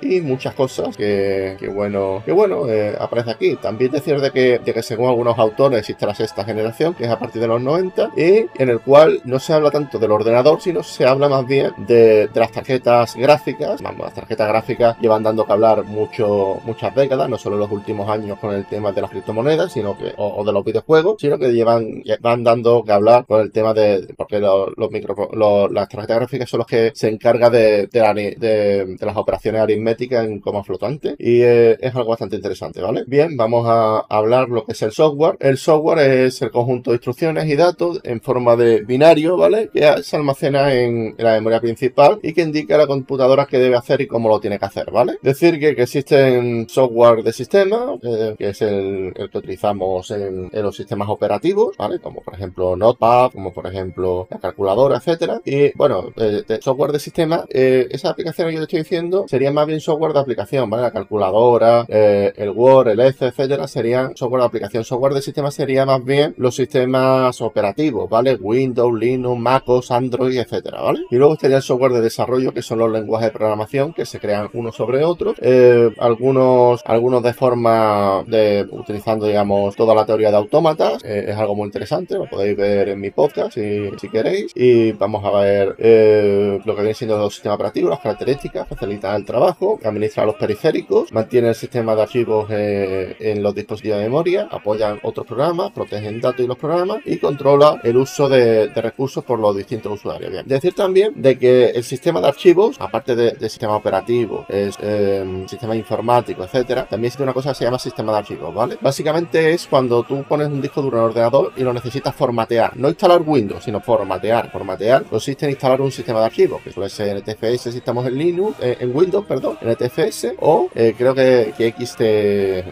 y 0.01 0.21
muchas 0.21 0.53
cosas 0.53 0.95
que, 0.95 1.57
bueno, 1.73 2.21
que 2.25 2.31
bueno, 2.31 2.67
eh, 2.69 2.95
aparece 2.99 3.31
aquí. 3.31 3.55
También 3.55 3.91
decir 3.91 4.19
de 4.19 4.31
que, 4.31 4.59
de 4.59 4.73
que 4.73 4.83
según 4.83 5.09
algunos 5.09 5.37
autores 5.39 5.79
existe 5.79 6.05
la 6.05 6.13
sexta 6.13 6.43
generación, 6.43 6.93
que 6.93 7.05
es 7.05 7.09
a 7.09 7.17
partir 7.17 7.41
de 7.41 7.47
los 7.47 7.61
90, 7.61 8.11
y 8.15 8.45
en 8.55 8.69
el 8.69 8.79
cual 8.79 9.21
no 9.23 9.39
se 9.39 9.53
habla 9.53 9.71
tanto 9.71 9.97
del 9.97 10.11
ordenador, 10.11 10.61
sino 10.61 10.83
se 10.83 11.05
habla 11.05 11.29
más 11.29 11.47
bien 11.47 11.71
de, 11.77 12.27
de 12.27 12.39
las 12.39 12.51
tarjetas 12.51 13.15
gráficas. 13.15 13.81
Vamos, 13.81 14.01
las 14.01 14.13
tarjetas 14.13 14.47
gráficas 14.47 14.97
llevan 14.99 15.23
dando 15.23 15.45
que 15.45 15.51
hablar 15.51 15.83
mucho, 15.83 16.59
muchas 16.63 16.93
décadas, 16.93 17.27
no 17.29 17.37
solo 17.37 17.55
en 17.55 17.61
los 17.61 17.71
últimos 17.71 18.09
años 18.09 18.37
con 18.39 18.53
el 18.53 18.65
tema 18.65 18.91
de 18.91 19.01
las 19.01 19.09
criptomonedas, 19.09 19.73
sino 19.73 19.97
que, 19.97 20.13
o, 20.17 20.43
de 20.43 20.51
los 20.51 20.63
videojuegos, 20.63 21.15
sino 21.19 21.37
que 21.39 21.51
llevan, 21.51 22.03
van 22.21 22.43
dando 22.43 22.83
que 22.83 22.91
hablar 22.91 23.25
con 23.25 23.41
el 23.41 23.51
tema 23.51 23.73
de, 23.73 24.13
porque 24.15 24.39
los, 24.39 24.69
los 24.77 24.91
micro, 24.91 25.15
los, 25.33 25.71
las 25.71 25.89
tarjetas 25.89 26.17
gráficas 26.17 26.49
son 26.49 26.59
los 26.59 26.67
que 26.67 26.91
se 26.93 27.09
encargan 27.09 27.51
de, 27.51 27.87
de, 27.87 28.97
las 28.99 29.17
operaciones 29.17 29.28
aritméticas 29.33 30.25
en 30.25 30.39
coma 30.39 30.63
flotante 30.63 31.15
y 31.17 31.41
eh, 31.41 31.77
es 31.79 31.95
algo 31.95 32.09
bastante 32.09 32.35
interesante, 32.35 32.81
¿vale? 32.81 33.03
Bien, 33.07 33.35
vamos 33.37 33.65
a 33.67 33.99
hablar 34.09 34.49
lo 34.49 34.65
que 34.65 34.73
es 34.73 34.81
el 34.81 34.91
software. 34.91 35.37
El 35.39 35.57
software 35.57 35.99
es 35.99 36.41
el 36.41 36.51
conjunto 36.51 36.91
de 36.91 36.95
instrucciones 36.95 37.45
y 37.47 37.55
datos 37.55 37.99
en 38.03 38.21
forma 38.21 38.55
de 38.55 38.83
binario, 38.83 39.37
¿vale? 39.37 39.69
Que 39.73 40.03
se 40.03 40.15
almacena 40.15 40.73
en, 40.73 41.15
la 41.17 41.33
memoria 41.33 41.59
principal 41.59 42.19
y 42.23 42.33
que 42.33 42.41
indica 42.41 42.75
a 42.75 42.79
la 42.79 42.87
computadora 42.87 43.45
qué 43.45 43.59
debe 43.59 43.75
hacer 43.75 44.01
y 44.01 44.07
cómo 44.07 44.29
lo 44.29 44.39
tiene 44.39 44.59
que 44.59 44.65
hacer, 44.65 44.91
¿vale? 44.91 45.17
Decir 45.21 45.59
que, 45.59 45.69
existen 45.79 46.67
software 46.67 47.23
de 47.23 47.31
sistema, 47.31 47.97
eh, 48.03 48.35
que 48.37 48.49
es 48.49 48.61
el, 48.61 49.13
que 49.13 49.37
utilizamos 49.37 50.11
en, 50.11 50.49
los 50.51 50.75
sistemas 50.75 51.09
operativos, 51.09 51.77
¿vale? 51.77 51.99
Como 51.99 52.21
por 52.21 52.33
ejemplo 52.33 52.75
Notepad, 52.75 53.31
como 53.31 53.53
por 53.53 53.65
ejemplo 53.67 54.27
la 54.29 54.39
calculadora, 54.39 54.97
etcétera. 54.97 55.41
Y 55.45 55.75
bueno, 55.77 56.11
eh, 56.17 56.43
software 56.61 56.91
de 56.91 56.99
sistema, 56.99 57.45
esa 57.49 58.09
aplicación 58.09 58.49
que 58.49 58.53
yo 58.55 58.59
te 58.59 58.63
estoy 58.63 58.79
diciendo 58.79 59.18
sería 59.27 59.51
más 59.51 59.67
bien 59.67 59.79
software 59.79 60.13
de 60.13 60.19
aplicación, 60.19 60.69
¿vale? 60.69 60.83
La 60.83 60.91
calculadora, 60.91 61.85
el 61.87 62.49
Word, 62.49 62.89
el 62.89 62.99
Excel, 62.99 63.29
etcétera, 63.29 63.67
serían 63.67 64.15
software 64.15 64.41
de 64.41 64.47
aplicación. 64.47 64.83
Software 64.83 65.13
de 65.13 65.21
sistema 65.21 65.51
sería 65.51 65.85
más 65.85 66.03
bien 66.03 66.33
los 66.37 66.55
sistemas 66.55 67.41
operativos, 67.41 68.09
¿vale? 68.09 68.35
Windows, 68.35 68.97
Linux, 68.97 69.39
MacOS, 69.39 69.91
Android, 69.91 70.37
etcétera, 70.37 70.81
¿vale? 70.81 71.01
Y 71.09 71.15
luego 71.15 71.33
estaría 71.33 71.57
el 71.57 71.63
software 71.63 71.93
de 71.93 72.01
desarrollo, 72.01 72.53
que 72.53 72.61
son 72.61 72.79
los 72.79 72.91
lenguajes 72.91 73.27
de 73.27 73.37
programación 73.37 73.93
que 73.93 74.05
se 74.05 74.19
crean 74.19 74.49
uno 74.53 74.71
sobre 74.71 75.03
otro. 75.03 75.33
Eh, 75.41 75.89
algunos, 75.99 76.81
algunos 76.85 77.23
de 77.23 77.33
forma 77.33 78.23
de 78.27 78.67
utilizando, 78.71 79.25
digamos, 79.25 79.75
toda 79.75 79.95
la 79.95 80.05
teoría 80.05 80.31
de 80.31 80.37
autómatas. 80.37 81.03
Eh, 81.03 81.25
es 81.29 81.35
algo 81.35 81.55
muy 81.55 81.65
interesante, 81.65 82.15
lo 82.15 82.29
podéis 82.29 82.57
ver 82.57 82.89
en 82.89 82.99
mi 82.99 83.11
podcast 83.11 83.53
si, 83.53 83.89
si 83.99 84.09
queréis. 84.09 84.51
Y 84.55 84.91
vamos 84.93 85.23
a 85.25 85.31
ver 85.39 85.75
eh, 85.77 86.59
lo 86.63 86.75
que 86.75 86.81
viene 86.81 86.93
siendo 86.93 87.17
los 87.17 87.33
sistemas 87.33 87.55
operativos, 87.55 87.89
las 87.89 87.99
características, 87.99 88.67
facilitar 88.67 89.08
el 89.15 89.25
trabajo, 89.25 89.79
administrar 89.83 90.25
los 90.25 90.35
periféricos, 90.35 91.11
mantiene 91.11 91.49
el 91.49 91.55
sistema 91.55 91.95
de 91.95 92.01
archivos 92.01 92.49
en 92.49 93.43
los 93.43 93.55
dispositivos 93.55 93.97
de 93.97 94.03
memoria, 94.03 94.47
apoyan 94.51 94.99
otros 95.03 95.25
programas, 95.25 95.71
protegen 95.71 96.21
datos 96.21 96.41
y 96.41 96.47
los 96.47 96.57
programas 96.57 96.99
y 97.05 97.17
controla 97.17 97.79
el 97.83 97.97
uso 97.97 98.29
de, 98.29 98.67
recursos 98.79 99.23
por 99.23 99.39
los 99.39 99.55
distintos 99.55 99.93
usuarios. 99.93 100.45
Decir 100.45 100.73
también 100.73 101.13
de 101.15 101.37
que 101.37 101.69
el 101.69 101.83
sistema 101.83 102.21
de 102.21 102.27
archivos, 102.27 102.77
aparte 102.79 103.15
de, 103.15 103.49
sistema 103.49 103.75
operativo, 103.75 104.45
es 104.47 104.77
em, 104.81 105.47
sistema 105.47 105.75
informático, 105.75 106.43
etcétera, 106.43 106.85
también 106.85 107.07
existe 107.07 107.23
una 107.23 107.33
cosa 107.33 107.49
que 107.49 107.55
se 107.55 107.65
llama 107.65 107.79
sistema 107.79 108.11
de 108.11 108.17
archivos, 108.19 108.53
¿vale? 108.53 108.77
Básicamente 108.79 109.53
es 109.53 109.67
cuando 109.67 110.03
tú 110.03 110.23
pones 110.23 110.47
un 110.47 110.61
disco 110.61 110.81
duro 110.81 110.97
en 110.97 111.03
el 111.03 111.09
ordenador 111.09 111.53
y 111.57 111.63
lo 111.63 111.73
necesitas 111.73 112.15
formatear. 112.15 112.77
No 112.77 112.89
instalar 112.89 113.21
Windows, 113.25 113.63
sino 113.63 113.81
formatear. 113.81 114.51
Formatear 114.51 115.03
consiste 115.05 115.45
en 115.45 115.51
instalar 115.51 115.81
un 115.81 115.91
sistema 115.91 116.19
de 116.19 116.25
archivos, 116.25 116.61
que 116.61 116.71
suele 116.71 116.89
ser 116.89 117.17
NTFS 117.17 117.71
si 117.71 117.77
estamos 117.77 118.05
en 118.05 118.17
Linux, 118.17 118.57
eh, 118.61 118.77
en 118.79 118.95
Windows, 118.95 118.98
perdón, 119.27 119.57
NTFS, 119.61 120.33
o 120.39 120.69
eh, 120.75 120.93
creo 120.97 121.15
que, 121.15 121.53
que 121.57 121.71
XT, 121.71 122.01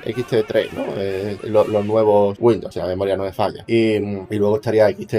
XT3, 0.06 0.72
¿no? 0.74 0.86
Eh, 0.98 1.38
los 1.44 1.86
nuevos 1.86 2.38
Windows, 2.40 2.74
si 2.74 2.80
la 2.80 2.88
memoria 2.88 3.18
no 3.18 3.24
me 3.24 3.34
falla. 3.34 3.64
Y, 3.68 3.96
y 3.96 4.38
luego 4.38 4.56
estaría 4.58 4.90
XT, 4.90 5.14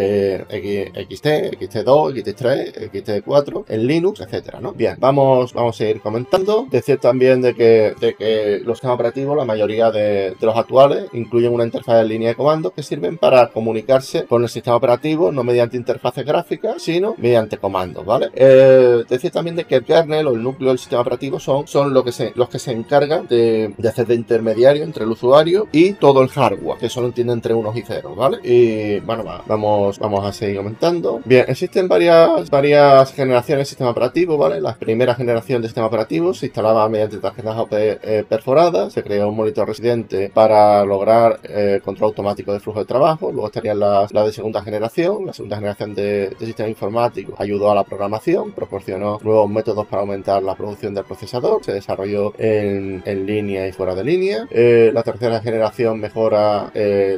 XT, 0.49 1.27
XT2, 1.59 2.15
XT3, 2.15 2.91
XT4 2.93 3.65
en 3.69 3.87
Linux, 3.87 4.21
etcétera, 4.21 4.61
¿no? 4.61 4.73
Bien, 4.73 4.97
vamos, 4.99 5.53
vamos 5.53 5.81
a 5.81 5.85
ir 5.85 6.01
comentando. 6.01 6.67
Decir 6.71 6.99
también 6.99 7.41
de 7.41 7.55
que, 7.55 7.95
de 8.01 8.15
que 8.15 8.61
los 8.65 8.79
sistemas 8.79 8.95
operativos, 8.95 9.37
la 9.37 9.45
mayoría 9.45 9.91
de, 9.91 10.35
los 10.41 10.57
actuales, 10.57 11.07
incluyen 11.13 11.53
una 11.53 11.65
interfaz 11.65 12.03
en 12.03 12.09
línea 12.09 12.29
de 12.29 12.35
comandos 12.35 12.73
que 12.73 12.83
sirven 12.83 13.19
para 13.19 13.49
comunicarse 13.49 14.25
con 14.25 14.43
el 14.43 14.49
sistema 14.49 14.77
operativo, 14.77 15.33
no 15.33 15.45
mediante 15.45 15.77
interfaces 15.77 16.25
gráficas, 16.25 16.83
sino 16.83 17.15
mediante 17.19 17.59
comandos, 17.59 18.05
¿vale? 18.05 18.31
Eh, 18.35 19.05
decir 19.09 19.31
también 19.31 19.57
de 19.57 19.65
que 19.65 19.77
el 19.77 19.85
kernel 19.85 20.27
o 20.27 20.35
el 20.35 20.43
núcleo 20.43 20.71
del 20.71 20.79
sistema 20.79 20.98
operativo 21.01 21.41
son, 21.41 21.67
son 21.67 21.93
lo 21.93 22.05
que 22.05 22.13
se, 22.13 22.33
los 22.35 22.49
que 22.49 22.59
se 22.59 22.73
encargan 22.73 23.27
de, 23.27 23.75
de 23.77 23.89
hacer 23.89 24.07
de 24.07 24.15
intermediario 24.15 24.85
entre 24.85 25.05
el 25.05 25.11
usuario 25.11 25.69
y 25.73 25.93
todo 25.95 26.23
el 26.23 26.29
hardware, 26.29 26.79
que 26.79 26.89
solo 26.89 27.09
entiende 27.09 27.33
entre 27.33 27.55
unos 27.55 27.77
y 27.77 27.83
ceros, 27.83 28.17
¿vale? 28.17 28.39
Y 28.43 29.01
bueno, 29.01 29.25
vamos, 29.47 29.99
vamos 29.99 30.25
a 30.25 30.33
seguir 30.33 30.57
comentando. 30.57 31.21
Bien, 31.25 31.45
existen 31.49 31.89
varias, 31.89 32.51
varias 32.51 33.13
generaciones 33.13 33.63
de 33.63 33.71
sistema 33.71 33.91
operativo, 33.91 34.37
¿vale? 34.37 34.61
La 34.61 34.75
primera 34.75 35.15
generación 35.15 35.63
de 35.63 35.69
sistema 35.69 35.87
operativo 35.87 36.35
se 36.35 36.47
instalaba 36.47 36.89
mediante 36.89 37.19
tarjetas 37.19 37.57
OP 37.59 37.73
eh, 37.73 38.25
perforadas, 38.29 38.93
se 38.93 39.03
creó 39.03 39.29
un 39.29 39.37
monitor 39.37 39.69
residente 39.69 40.31
para 40.33 40.85
lograr 40.85 41.41
eh, 41.45 41.81
control 41.85 42.09
automático 42.09 42.53
de 42.53 42.61
flujo 42.61 42.81
de 42.81 42.87
trabajo, 42.87 43.31
luego 43.33 43.47
estarían 43.47 43.79
las, 43.79 44.13
la 44.13 44.25
de 44.25 44.33
segunda 44.33 44.63
generación, 44.63 45.27
la 45.27 45.33
segunda 45.33 45.57
generación 45.57 45.95
de, 45.95 46.37
sistema 46.39 46.69
informático 46.69 47.35
ayudó 47.39 47.71
a 47.71 47.75
la 47.75 47.85
programación, 47.85 48.53
proporcionó 48.53 49.19
nuevos 49.23 49.51
métodos 49.51 49.87
para 49.87 50.01
aumentar 50.01 50.43
la 50.43 50.55
producción 50.55 50.88
del 50.95 51.05
procesador, 51.05 51.65
se 51.65 51.73
desarrolló 51.73 52.33
en, 52.39 53.03
en 53.05 53.27
línea 53.27 53.67
y 53.67 53.73
fuera 53.73 53.95
de 53.95 54.05
línea, 54.05 54.47
eh, 54.51 54.91
la 54.93 55.03
tercera 55.03 55.41
generación 55.41 56.01
mejora 56.01 56.71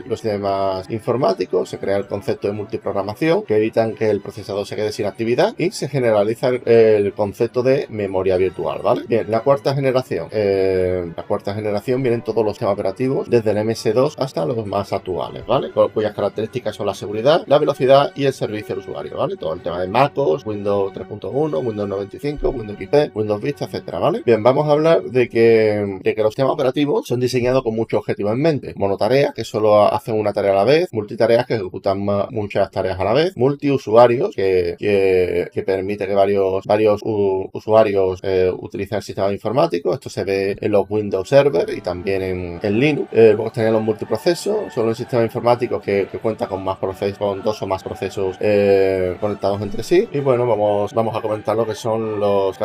los 0.06 0.20
sistemas 0.20 0.88
informáticos, 0.90 1.68
se 1.68 1.78
crea 1.78 1.96
el 1.96 2.06
concepto 2.06 2.48
de 2.48 2.54
multiprogramación 2.54 3.42
que 3.42 3.56
evitan 3.56 3.94
que 3.94 4.10
el 4.10 4.20
procesador 4.20 4.66
se 4.66 4.76
quede 4.76 4.92
sin 4.92 5.06
actividad 5.06 5.54
y 5.58 5.70
se 5.70 5.88
generaliza 5.88 6.48
el, 6.48 7.12
concepto 7.14 7.62
de 7.62 7.86
memoria 7.90 8.36
virtual, 8.36 8.80
¿vale? 8.82 9.04
Bien, 9.06 9.30
la 9.30 9.40
cuarta 9.40 9.74
generación. 9.74 10.28
Eh, 10.30 11.12
la 11.16 11.22
cuarta 11.24 11.54
generación 11.54 12.02
vienen 12.02 12.22
todos 12.22 12.44
los 12.44 12.54
sistemas 12.54 12.74
operativos 12.74 13.28
desde 13.28 13.50
el 13.50 13.58
MS2 13.58 14.14
hasta 14.18 14.44
los 14.46 14.64
más 14.66 14.92
actuales, 14.92 15.46
¿vale? 15.46 15.70
Cuyas 15.70 16.14
características 16.14 16.76
son 16.76 16.86
la 16.86 16.94
seguridad, 16.94 17.44
la 17.46 17.58
velocidad 17.58 18.12
y 18.14 18.24
el 18.24 18.32
servicio 18.32 18.74
al 18.74 18.80
usuario, 18.80 19.16
¿vale? 19.16 19.36
Todo 19.36 19.54
el 19.54 19.60
tema 19.60 19.80
de 19.80 19.88
MacOS, 19.88 20.46
Windows 20.46 20.92
3.1, 20.92 21.64
Windows 21.64 21.88
95, 21.88 22.48
Windows 22.50 22.78
XP, 22.78 23.16
Windows 23.16 23.40
Vista, 23.40 23.59
etcétera, 23.66 23.98
¿vale? 23.98 24.22
Bien, 24.24 24.42
vamos 24.42 24.68
a 24.68 24.72
hablar 24.72 25.02
de 25.02 25.28
que, 25.28 25.98
de 26.02 26.14
que 26.14 26.22
los 26.22 26.32
sistemas 26.32 26.52
operativos 26.52 27.06
son 27.06 27.20
diseñados 27.20 27.62
con 27.62 27.74
muchos 27.74 27.98
objetivos 27.98 28.32
en 28.32 28.42
mente. 28.42 28.74
Monotareas, 28.76 29.34
que 29.34 29.44
solo 29.44 29.82
hacen 29.92 30.14
una 30.14 30.32
tarea 30.32 30.52
a 30.52 30.56
la 30.56 30.64
vez, 30.64 30.88
multitareas 30.92 31.46
que 31.46 31.54
ejecutan 31.54 31.98
muchas 32.30 32.70
tareas 32.70 32.98
a 32.98 33.04
la 33.04 33.12
vez, 33.12 33.36
multiusuarios 33.36 34.34
que, 34.34 34.76
que, 34.78 35.62
permite 35.62 36.06
que 36.06 36.14
varios, 36.14 36.64
varios 36.64 37.00
usuarios 37.04 38.20
eh, 38.22 38.50
utilicen 38.52 38.96
el 38.96 39.02
sistema 39.02 39.32
informático. 39.32 39.92
Esto 39.92 40.08
se 40.08 40.24
ve 40.24 40.56
en 40.60 40.72
los 40.72 40.86
Windows 40.88 41.28
Server 41.28 41.68
y 41.70 41.80
también 41.80 42.60
en, 42.62 42.80
Linux. 42.80 43.08
Eh, 43.12 43.32
luego 43.34 43.50
tenemos 43.50 43.74
los 43.74 43.82
multiprocesos, 43.82 44.72
son 44.72 44.88
un 44.88 44.94
sistema 44.94 45.22
informático 45.22 45.80
que, 45.80 46.06
cuenta 46.22 46.46
con 46.46 46.62
más 46.62 46.78
procesos, 46.78 47.18
con 47.18 47.42
dos 47.42 47.60
o 47.62 47.66
más 47.66 47.82
procesos 47.82 48.36
eh, 48.40 49.16
conectados 49.20 49.60
entre 49.62 49.82
sí. 49.82 50.08
Y 50.12 50.20
bueno, 50.20 50.46
vamos, 50.46 50.92
vamos 50.94 51.16
a 51.16 51.20
comentar 51.20 51.56
lo 51.56 51.66
que 51.66 51.74
son 51.74 52.20
los, 52.20 52.58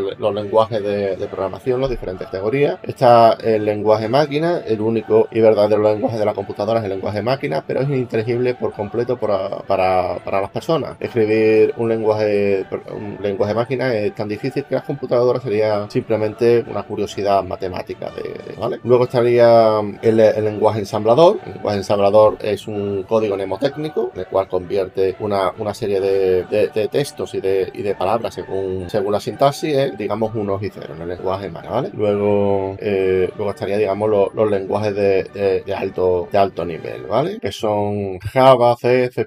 los 0.00 0.34
lenguajes 0.34 0.82
de, 0.82 1.16
de 1.16 1.26
programación, 1.26 1.80
las 1.80 1.90
diferentes 1.90 2.26
categorías. 2.26 2.78
Está 2.82 3.32
el 3.42 3.64
lenguaje 3.64 4.08
máquina, 4.08 4.62
el 4.66 4.80
único 4.80 5.28
y 5.30 5.40
verdadero 5.40 5.82
lenguaje 5.82 6.18
de 6.18 6.24
la 6.24 6.34
computadora 6.34 6.80
es 6.80 6.84
el 6.84 6.90
lenguaje 6.90 7.22
máquina, 7.22 7.64
pero 7.66 7.80
es 7.80 7.88
ininteligible 7.88 8.54
por 8.54 8.72
completo 8.72 9.16
para, 9.16 9.58
para, 9.66 10.40
las 10.40 10.50
personas. 10.50 10.96
Escribir 11.00 11.74
un 11.76 11.88
lenguaje, 11.88 12.64
un 12.94 13.18
lenguaje 13.22 13.54
máquina 13.54 13.94
es 13.94 14.14
tan 14.14 14.28
difícil 14.28 14.64
que 14.64 14.74
las 14.74 14.84
computadoras 14.84 15.42
sería 15.42 15.88
simplemente 15.90 16.64
una 16.68 16.82
curiosidad 16.82 17.42
matemática. 17.44 18.10
De, 18.10 18.54
¿vale? 18.58 18.80
Luego 18.84 19.04
estaría 19.04 19.80
el, 20.02 20.16
lenguaje 20.16 20.80
ensamblador. 20.80 21.38
El 21.46 21.54
lenguaje 21.54 21.78
ensamblador 21.78 22.38
es 22.40 22.66
un 22.66 23.04
código 23.04 23.36
mnemotécnico, 23.36 24.12
el 24.14 24.26
cual 24.26 24.48
convierte 24.48 25.16
una, 25.20 25.52
una 25.58 25.74
serie 25.74 26.00
de, 26.00 26.44
de, 26.44 26.88
textos 26.88 27.34
y 27.34 27.40
de, 27.40 27.70
y 27.72 27.82
de 27.82 27.94
palabras 27.94 28.34
según, 28.34 28.88
según 28.90 29.12
la 29.12 29.20
sintaxis, 29.20 29.71
en, 29.74 29.96
digamos, 29.96 30.34
unos 30.34 30.62
y 30.62 30.70
ceros 30.70 30.96
en 30.96 31.02
el 31.02 31.08
lenguaje 31.08 31.48
máquina. 31.48 31.74
¿vale? 31.74 31.90
Luego, 31.94 32.76
eh, 32.78 33.30
luego 33.36 33.50
estaría, 33.50 33.78
digamos, 33.78 34.10
los 34.34 34.50
lenguajes 34.50 34.94
de, 34.94 35.62
de, 35.64 35.74
alto, 35.74 36.28
de 36.30 36.38
alto 36.38 36.64
nivel, 36.64 37.06
¿vale? 37.06 37.38
Que 37.40 37.52
son 37.52 38.18
Java, 38.20 38.76
C, 38.76 39.10
C++, 39.12 39.26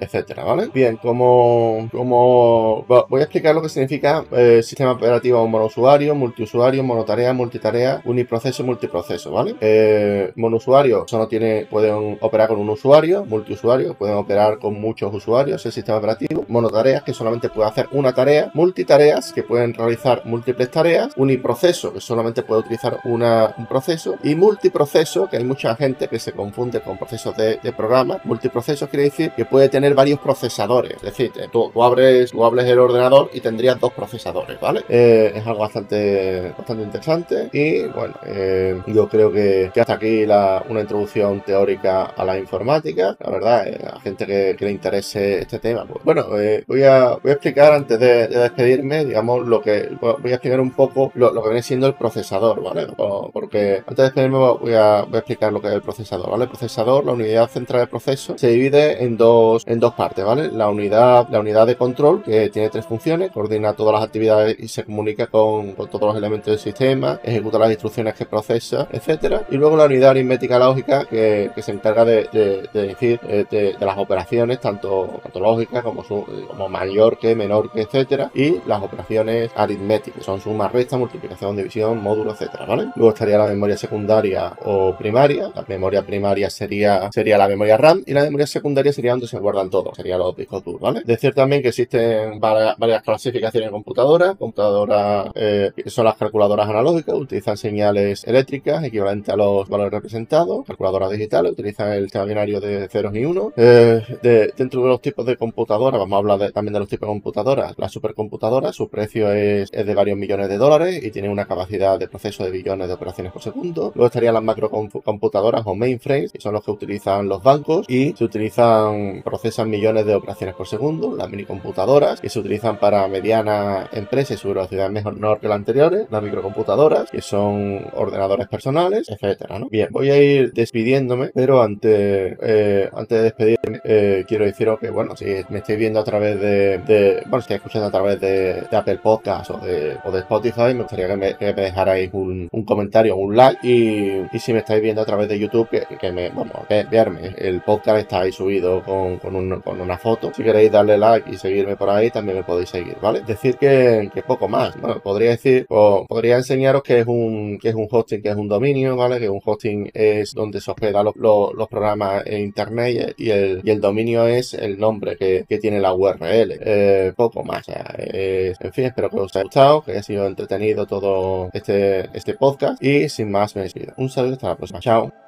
etcétera, 0.00 0.44
¿vale? 0.44 0.68
Bien, 0.72 0.96
como, 0.96 1.88
como 1.92 2.84
voy 2.86 3.20
a 3.20 3.24
explicar 3.24 3.54
lo 3.54 3.62
que 3.62 3.68
significa 3.68 4.24
eh, 4.32 4.62
sistema 4.62 4.92
operativo 4.92 5.46
monousuario, 5.46 6.14
multiusuario, 6.14 6.82
monotarea, 6.82 7.32
multitarea, 7.32 8.02
uniproceso, 8.04 8.64
multiproceso, 8.64 9.30
¿vale? 9.32 9.56
Eh, 9.60 10.32
monousuario 10.36 11.04
solo 11.06 11.28
tiene, 11.28 11.66
pueden 11.70 12.18
operar 12.20 12.48
con 12.48 12.58
un 12.58 12.70
usuario, 12.70 13.24
multiusuario, 13.24 13.94
pueden 13.94 14.16
operar 14.16 14.58
con 14.58 14.80
muchos 14.80 15.12
usuarios 15.14 15.64
el 15.66 15.72
sistema 15.72 15.98
operativo, 15.98 16.44
monotareas 16.48 17.02
que 17.02 17.12
solamente 17.12 17.48
puede 17.48 17.68
hacer 17.68 17.88
una 17.92 18.12
tarea, 18.12 18.50
multitareas 18.54 19.32
que 19.32 19.42
pueden 19.42 19.74
realizar 19.76 20.22
múltiples 20.24 20.70
tareas, 20.70 21.12
uniproceso 21.16 21.92
que 21.92 22.00
solamente 22.00 22.42
puede 22.42 22.60
utilizar 22.60 23.00
una, 23.04 23.54
un 23.56 23.66
proceso 23.66 24.16
y 24.22 24.34
multiproceso 24.34 25.28
que 25.28 25.36
hay 25.36 25.44
mucha 25.44 25.74
gente 25.76 26.08
que 26.08 26.18
se 26.18 26.32
confunde 26.32 26.80
con 26.80 26.98
procesos 26.98 27.36
de, 27.36 27.58
de 27.62 27.72
programa, 27.72 28.20
multiproceso 28.24 28.88
quiere 28.88 29.04
decir 29.04 29.32
que 29.32 29.44
puede 29.44 29.68
tener 29.68 29.94
varios 29.94 30.20
procesadores, 30.20 30.96
es 30.96 31.02
decir, 31.02 31.32
tú, 31.52 31.70
abres, 31.82 32.30
tú 32.30 32.44
abres 32.44 32.66
el 32.66 32.78
ordenador 32.78 33.30
y 33.32 33.40
tendrías 33.40 33.78
dos 33.80 33.92
procesadores, 33.92 34.58
¿vale? 34.60 34.84
Eh, 34.88 35.32
es 35.34 35.46
algo 35.46 35.60
bastante, 35.60 36.52
bastante 36.56 36.82
interesante 36.82 37.48
y 37.52 37.82
bueno, 37.84 38.14
eh, 38.24 38.80
yo 38.86 39.08
creo 39.08 39.32
que, 39.32 39.70
hasta 39.78 39.94
aquí 39.94 40.26
la, 40.26 40.64
una 40.68 40.80
introducción 40.80 41.40
teórica 41.42 42.04
a 42.04 42.24
la 42.24 42.38
informática, 42.38 43.16
la 43.20 43.30
verdad, 43.30 43.68
eh, 43.68 43.78
a 43.86 44.00
gente 44.00 44.26
que, 44.26 44.56
le 44.58 44.70
interese 44.70 45.40
este 45.40 45.60
tema. 45.60 45.84
Pues, 45.86 46.02
bueno, 46.04 46.26
voy, 46.66 46.82
a, 46.82 47.18
voy 47.22 47.30
a 47.30 47.34
explicar 47.34 47.72
antes 47.72 48.00
de, 48.00 48.26
despedirme, 48.26 49.04
digamos, 49.04 49.46
lo 49.46 49.60
que 49.60 49.65
voy 50.00 50.32
a 50.32 50.34
explicar 50.34 50.60
un 50.60 50.72
poco 50.72 51.12
lo, 51.14 51.32
que 51.42 51.48
viene 51.48 51.62
siendo 51.62 51.86
el 51.86 51.94
procesador, 51.94 52.62
¿vale? 52.62 52.86
porque 53.32 53.82
antes 53.86 53.96
de 53.96 54.02
despedirme 54.04 54.38
voy 54.38 54.74
a, 54.74 55.02
voy 55.02 55.14
a 55.14 55.18
explicar 55.18 55.52
lo 55.52 55.60
que 55.60 55.68
es 55.68 55.74
el 55.74 55.82
procesador, 55.82 56.30
¿vale? 56.30 56.44
El 56.44 56.50
procesador, 56.50 57.04
la 57.04 57.12
unidad 57.12 57.48
central 57.48 57.80
de 57.82 57.86
proceso, 57.86 58.36
se 58.38 58.48
divide 58.48 59.04
en 59.04 59.16
dos, 59.16 59.64
en 59.66 59.80
dos 59.80 59.94
partes, 59.94 60.24
¿vale? 60.24 60.50
La 60.50 60.68
unidad, 60.68 61.28
la 61.30 61.40
unidad 61.40 61.66
de 61.66 61.76
control, 61.76 62.22
que 62.22 62.50
tiene 62.50 62.70
tres 62.70 62.86
funciones, 62.86 63.30
coordina 63.30 63.72
todas 63.74 63.94
las 63.94 64.04
actividades 64.04 64.56
y 64.58 64.68
se 64.68 64.84
comunica 64.84 65.26
con, 65.26 65.74
todos 65.74 66.00
los 66.00 66.16
elementos 66.16 66.46
del 66.46 66.58
sistema, 66.58 67.20
ejecuta 67.22 67.58
las 67.58 67.70
instrucciones 67.70 68.14
que 68.14 68.26
procesa, 68.26 68.88
etcétera. 68.90 69.44
Y 69.50 69.56
luego 69.56 69.76
la 69.76 69.84
unidad 69.84 70.10
aritmética 70.10 70.58
lógica, 70.58 71.04
que, 71.04 71.50
se 71.56 71.72
encarga 71.72 72.04
de, 72.04 72.68
decir 72.72 73.20
eh, 73.28 73.44
de, 73.50 73.76
las 73.80 73.98
operaciones, 73.98 74.60
tanto, 74.60 75.20
tanto 75.22 75.40
lógicas 75.40 75.82
como, 75.82 76.02
como 76.02 76.68
mayor 76.68 77.18
que, 77.18 77.34
menor 77.34 77.70
que, 77.72 77.82
etcétera. 77.82 78.30
Y 78.34 78.60
las 78.66 78.82
operaciones 78.82 79.50
aritméticas, 79.56 80.24
son 80.24 80.40
suma, 80.40 80.68
resta, 80.68 80.96
multiplicación, 80.96 81.56
división, 81.56 82.02
módulo, 82.02 82.32
etcétera, 82.32 82.66
¿vale? 82.66 82.88
Luego 82.94 83.12
estaría 83.12 83.38
la 83.38 83.46
memoria 83.46 83.76
secundaria 83.76 84.52
o 84.64 84.96
primaria. 84.96 85.50
La 85.54 85.64
memoria 85.66 86.04
primaria 86.04 86.50
sería, 86.50 87.10
sería 87.12 87.38
la 87.38 87.48
memoria 87.48 87.76
RAM 87.76 88.02
y 88.06 88.12
la 88.12 88.22
memoria 88.22 88.46
secundaria 88.46 88.92
sería 88.92 89.12
donde 89.12 89.26
se 89.26 89.38
guardan 89.38 89.70
todos, 89.70 89.96
sería 89.96 90.18
los 90.18 90.36
discos 90.36 90.62
duros, 90.64 90.80
¿vale? 90.80 91.02
Decir 91.04 91.34
también 91.34 91.62
que 91.62 91.68
existen 91.68 92.38
varias, 92.40 92.76
clasificaciones 93.02 93.68
en 93.68 93.72
computadoras. 93.72 94.36
Computadoras 94.36 95.30
eh, 95.34 95.72
son 95.86 96.04
las 96.04 96.16
calculadoras 96.16 96.68
analógicas, 96.68 97.14
utilizan 97.14 97.56
señales 97.56 98.24
eléctricas 98.24 98.84
equivalentes 98.84 99.32
a 99.32 99.36
los 99.36 99.68
valores 99.68 99.92
representados. 99.92 100.66
Calculadoras 100.66 101.10
digitales 101.10 101.52
utilizan 101.52 101.92
el 101.92 102.04
sistema 102.04 102.24
binario 102.24 102.60
de 102.60 102.88
ceros 102.88 103.14
y 103.14 103.24
unos. 103.24 103.52
Eh, 103.56 104.52
dentro 104.56 104.82
de 104.82 104.88
los 104.88 105.00
tipos 105.00 105.24
de 105.26 105.36
computadoras, 105.36 105.98
vamos 105.98 106.16
a 106.16 106.18
hablar 106.18 106.52
también 106.52 106.74
de 106.74 106.80
los 106.80 106.88
tipos 106.88 107.06
de 107.08 107.12
computadoras. 107.12 107.74
La 107.76 107.88
supercomputadora, 107.88 108.72
su 108.72 108.88
precio 108.88 109.32
es, 109.32 109.45
es 109.46 109.70
de 109.70 109.94
varios 109.94 110.18
millones 110.18 110.48
de 110.48 110.58
dólares 110.58 111.02
y 111.02 111.10
tiene 111.10 111.28
una 111.28 111.46
capacidad 111.46 111.98
de 111.98 112.08
proceso 112.08 112.44
de 112.44 112.50
billones 112.50 112.88
de 112.88 112.94
operaciones 112.94 113.32
por 113.32 113.42
segundo. 113.42 113.92
Luego 113.94 114.06
estarían 114.06 114.34
las 114.34 114.42
macrocomputadoras 114.42 115.62
o 115.66 115.74
mainframes, 115.74 116.32
que 116.32 116.40
son 116.40 116.54
los 116.54 116.64
que 116.64 116.70
utilizan 116.70 117.28
los 117.28 117.42
bancos 117.42 117.86
y 117.88 118.14
se 118.16 118.24
utilizan, 118.24 119.22
procesan 119.24 119.70
millones 119.70 120.06
de 120.06 120.14
operaciones 120.14 120.54
por 120.54 120.66
segundo. 120.66 121.16
Las 121.16 121.30
minicomputadoras, 121.30 122.20
que 122.20 122.28
se 122.28 122.38
utilizan 122.38 122.78
para 122.78 123.06
medianas 123.08 123.88
empresas 123.92 124.38
y 124.38 124.40
su 124.40 124.48
velocidad 124.48 124.90
menor 124.90 125.40
que 125.40 125.48
las 125.48 125.56
anteriores. 125.56 126.06
Las 126.10 126.22
microcomputadoras, 126.22 127.10
que 127.10 127.22
son 127.22 127.84
ordenadores 127.94 128.48
personales, 128.48 129.08
etcétera. 129.08 129.60
Bien, 129.70 129.88
voy 129.90 130.10
a 130.10 130.22
ir 130.22 130.52
despidiéndome, 130.52 131.30
pero 131.34 131.62
antes, 131.62 132.36
eh, 132.42 132.90
antes 132.92 133.18
de 133.18 133.24
despedirme, 133.24 133.80
eh, 133.84 134.24
quiero 134.26 134.44
deciros 134.44 134.78
que, 134.78 134.90
bueno, 134.90 135.16
si 135.16 135.24
me 135.48 135.58
estáis 135.58 135.78
viendo 135.78 136.00
a 136.00 136.04
través 136.04 136.40
de, 136.40 136.78
de 136.78 137.22
bueno, 137.26 137.40
si 137.40 137.54
estáis 137.54 137.58
escuchando 137.58 137.88
a 137.88 137.90
través 137.90 138.20
de, 138.20 138.66
Apple 138.76 138.98
Podcast 139.02 139.35
o 139.48 140.10
de, 140.10 140.18
Spotify, 140.20 140.74
me 140.74 140.82
gustaría 140.82 141.08
que 141.08 141.16
me, 141.16 141.34
dejarais 141.34 142.10
un, 142.12 142.48
un 142.50 142.64
comentario, 142.64 143.16
un 143.16 143.36
like 143.36 143.66
y, 143.66 144.38
si 144.38 144.52
me 144.52 144.60
estáis 144.60 144.82
viendo 144.82 145.02
a 145.02 145.04
través 145.04 145.28
de 145.28 145.38
YouTube, 145.38 145.68
que, 145.68 145.84
que 145.98 146.12
me, 146.12 146.28
vamos, 146.30 146.52
que 146.68 146.84
verme. 146.84 147.34
El 147.36 147.60
podcast 147.62 147.98
está 147.98 148.20
ahí 148.20 148.32
subido 148.32 148.82
con, 148.82 149.18
con, 149.18 149.34
un, 149.34 149.60
con, 149.60 149.80
una 149.80 149.98
foto. 149.98 150.32
Si 150.34 150.42
queréis 150.42 150.70
darle 150.70 150.98
like 150.98 151.30
y 151.30 151.36
seguirme 151.36 151.76
por 151.76 151.90
ahí, 151.90 152.10
también 152.10 152.38
me 152.38 152.44
podéis 152.44 152.68
seguir, 152.70 152.96
¿vale? 153.00 153.20
Decir 153.22 153.56
que, 153.56 154.10
poco 154.26 154.48
más. 154.48 154.78
Bueno, 154.80 155.00
podría 155.00 155.30
decir, 155.30 155.66
o 155.68 156.06
podría 156.08 156.36
enseñaros 156.36 156.82
que 156.82 157.00
es 157.00 157.06
un, 157.06 157.58
que 157.60 157.68
es 157.70 157.74
un 157.74 157.88
hosting, 157.90 158.22
que 158.22 158.30
es 158.30 158.36
un 158.36 158.48
dominio, 158.48 158.96
¿vale? 158.96 159.18
Que 159.18 159.28
un 159.28 159.40
hosting 159.44 159.90
es 159.94 160.32
donde 160.34 160.60
se 160.60 160.70
hospeda 160.70 161.02
los, 161.02 161.14
los, 161.16 161.68
programas 161.68 162.24
en 162.26 162.42
internet 162.42 163.14
y 163.18 163.30
el, 163.30 163.60
y 163.64 163.70
el 163.70 163.80
dominio 163.80 164.26
es 164.26 164.54
el 164.54 164.78
nombre 164.78 165.16
que, 165.16 165.44
que 165.48 165.58
tiene 165.58 165.80
la 165.80 165.92
URL. 165.92 166.58
Eh, 166.60 167.12
poco 167.16 167.42
más. 167.44 167.68
O 167.68 167.72
en 167.72 168.72
fin, 168.72 168.84
espero 168.84 169.10
que 169.10 169.16
os 169.26 169.36
haya 169.36 169.44
gustado, 169.44 169.82
que 169.82 169.92
haya 169.92 170.02
sido 170.02 170.26
entretenido 170.26 170.86
todo 170.86 171.50
este, 171.52 172.08
este 172.16 172.34
podcast 172.34 172.82
y 172.82 173.08
sin 173.08 173.30
más 173.30 173.54
me 173.56 173.62
despido. 173.62 173.92
Un 173.96 174.08
saludo 174.08 174.34
hasta 174.34 174.48
la 174.48 174.56
próxima. 174.56 174.80
Chao. 174.80 175.25